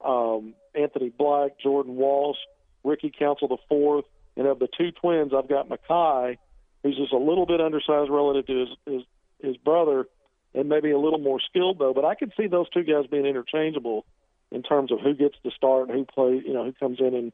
um, 0.03 0.53
Anthony 0.75 1.09
Black, 1.09 1.59
Jordan 1.59 1.95
Walsh, 1.95 2.37
Ricky 2.83 3.11
Council 3.17 3.47
the 3.47 3.57
fourth, 3.69 4.05
and 4.35 4.47
of 4.47 4.59
the 4.59 4.67
two 4.77 4.91
twins, 4.91 5.31
I've 5.35 5.49
got 5.49 5.69
Makhi, 5.69 6.37
who's 6.81 6.97
just 6.97 7.13
a 7.13 7.17
little 7.17 7.45
bit 7.45 7.61
undersized 7.61 8.09
relative 8.09 8.47
to 8.47 8.59
his 8.59 8.69
his, 8.85 9.01
his 9.41 9.57
brother, 9.57 10.05
and 10.53 10.69
maybe 10.69 10.91
a 10.91 10.99
little 10.99 11.19
more 11.19 11.39
skilled 11.39 11.79
though. 11.79 11.93
But 11.93 12.05
I 12.05 12.15
could 12.15 12.33
see 12.37 12.47
those 12.47 12.69
two 12.69 12.83
guys 12.83 13.05
being 13.09 13.25
interchangeable 13.25 14.05
in 14.51 14.63
terms 14.63 14.91
of 14.91 14.99
who 14.99 15.13
gets 15.13 15.35
the 15.43 15.51
start 15.51 15.89
and 15.89 15.97
who 15.97 16.05
plays, 16.05 16.43
you 16.45 16.53
know, 16.53 16.63
who 16.63 16.73
comes 16.73 16.99
in 16.99 17.15
and 17.15 17.33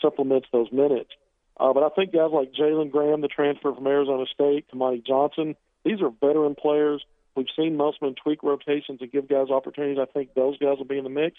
supplements 0.00 0.48
those 0.52 0.70
minutes. 0.72 1.10
Uh, 1.58 1.72
but 1.72 1.82
I 1.82 1.88
think 1.90 2.12
guys 2.12 2.30
like 2.32 2.52
Jalen 2.52 2.90
Graham, 2.90 3.20
the 3.20 3.28
transfer 3.28 3.74
from 3.74 3.86
Arizona 3.86 4.24
State, 4.32 4.66
Kamani 4.72 5.04
Johnson, 5.04 5.56
these 5.84 6.00
are 6.00 6.10
veteran 6.10 6.54
players. 6.54 7.04
We've 7.36 7.46
seen 7.56 7.76
Musselman 7.76 8.14
tweak 8.14 8.42
rotations 8.42 9.00
and 9.00 9.12
give 9.12 9.28
guys 9.28 9.50
opportunities. 9.50 9.98
I 10.00 10.10
think 10.10 10.34
those 10.34 10.58
guys 10.58 10.78
will 10.78 10.86
be 10.86 10.98
in 10.98 11.04
the 11.04 11.10
mix. 11.10 11.36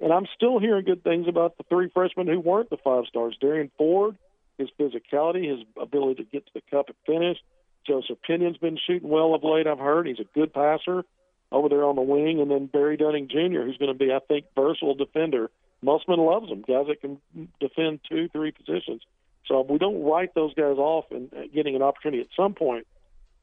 And 0.00 0.12
I'm 0.12 0.26
still 0.34 0.58
hearing 0.58 0.84
good 0.84 1.04
things 1.04 1.28
about 1.28 1.58
the 1.58 1.64
three 1.64 1.90
freshmen 1.92 2.26
who 2.26 2.40
weren't 2.40 2.70
the 2.70 2.78
five 2.78 3.04
stars. 3.06 3.36
Derrian 3.40 3.70
Ford, 3.76 4.16
his 4.58 4.68
physicality, 4.78 5.50
his 5.50 5.66
ability 5.80 6.24
to 6.24 6.30
get 6.30 6.46
to 6.46 6.52
the 6.54 6.62
cup 6.70 6.88
and 6.88 6.96
finish. 7.06 7.38
Joseph 7.86 8.18
Pinion's 8.26 8.58
been 8.58 8.78
shooting 8.86 9.08
well 9.08 9.34
of 9.34 9.44
late, 9.44 9.66
I've 9.66 9.78
heard. 9.78 10.06
He's 10.06 10.20
a 10.20 10.38
good 10.38 10.52
passer 10.52 11.04
over 11.52 11.68
there 11.68 11.84
on 11.84 11.96
the 11.96 12.02
wing. 12.02 12.40
And 12.40 12.50
then 12.50 12.66
Barry 12.66 12.96
Dunning 12.96 13.28
Jr., 13.28 13.62
who's 13.62 13.78
going 13.78 13.92
to 13.92 13.98
be, 13.98 14.12
I 14.12 14.20
think, 14.20 14.46
versatile 14.54 14.94
defender. 14.94 15.50
Musselman 15.82 16.20
loves 16.20 16.48
them, 16.48 16.62
guys 16.66 16.86
that 16.88 17.00
can 17.00 17.20
defend 17.58 18.00
two, 18.08 18.28
three 18.28 18.52
positions. 18.52 19.02
So 19.46 19.62
we 19.62 19.78
don't 19.78 20.04
write 20.04 20.34
those 20.34 20.54
guys 20.54 20.76
off 20.76 21.06
and 21.10 21.32
uh, 21.34 21.42
getting 21.52 21.74
an 21.74 21.82
opportunity 21.82 22.22
at 22.22 22.28
some 22.36 22.54
point. 22.54 22.86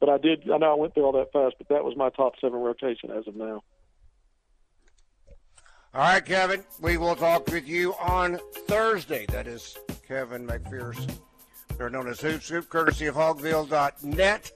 But 0.00 0.08
I 0.08 0.18
did. 0.18 0.48
I 0.50 0.58
know 0.58 0.72
I 0.72 0.74
went 0.74 0.94
through 0.94 1.04
all 1.04 1.12
that 1.12 1.32
fast, 1.32 1.56
but 1.58 1.68
that 1.68 1.84
was 1.84 1.96
my 1.96 2.08
top 2.10 2.34
seven 2.40 2.60
rotation 2.60 3.10
as 3.10 3.26
of 3.26 3.34
now. 3.34 3.62
All 5.98 6.04
right, 6.04 6.24
Kevin. 6.24 6.62
We 6.80 6.96
will 6.96 7.16
talk 7.16 7.48
with 7.48 7.66
you 7.66 7.92
on 7.94 8.38
Thursday. 8.68 9.26
That 9.30 9.48
is 9.48 9.76
Kevin 10.06 10.46
McPherson. 10.46 11.10
They're 11.76 11.90
known 11.90 12.06
as 12.06 12.20
Hoop 12.20 12.40
Scoop, 12.40 12.68
courtesy 12.68 13.06
of 13.06 13.16
Hawgville.net. 13.16 14.52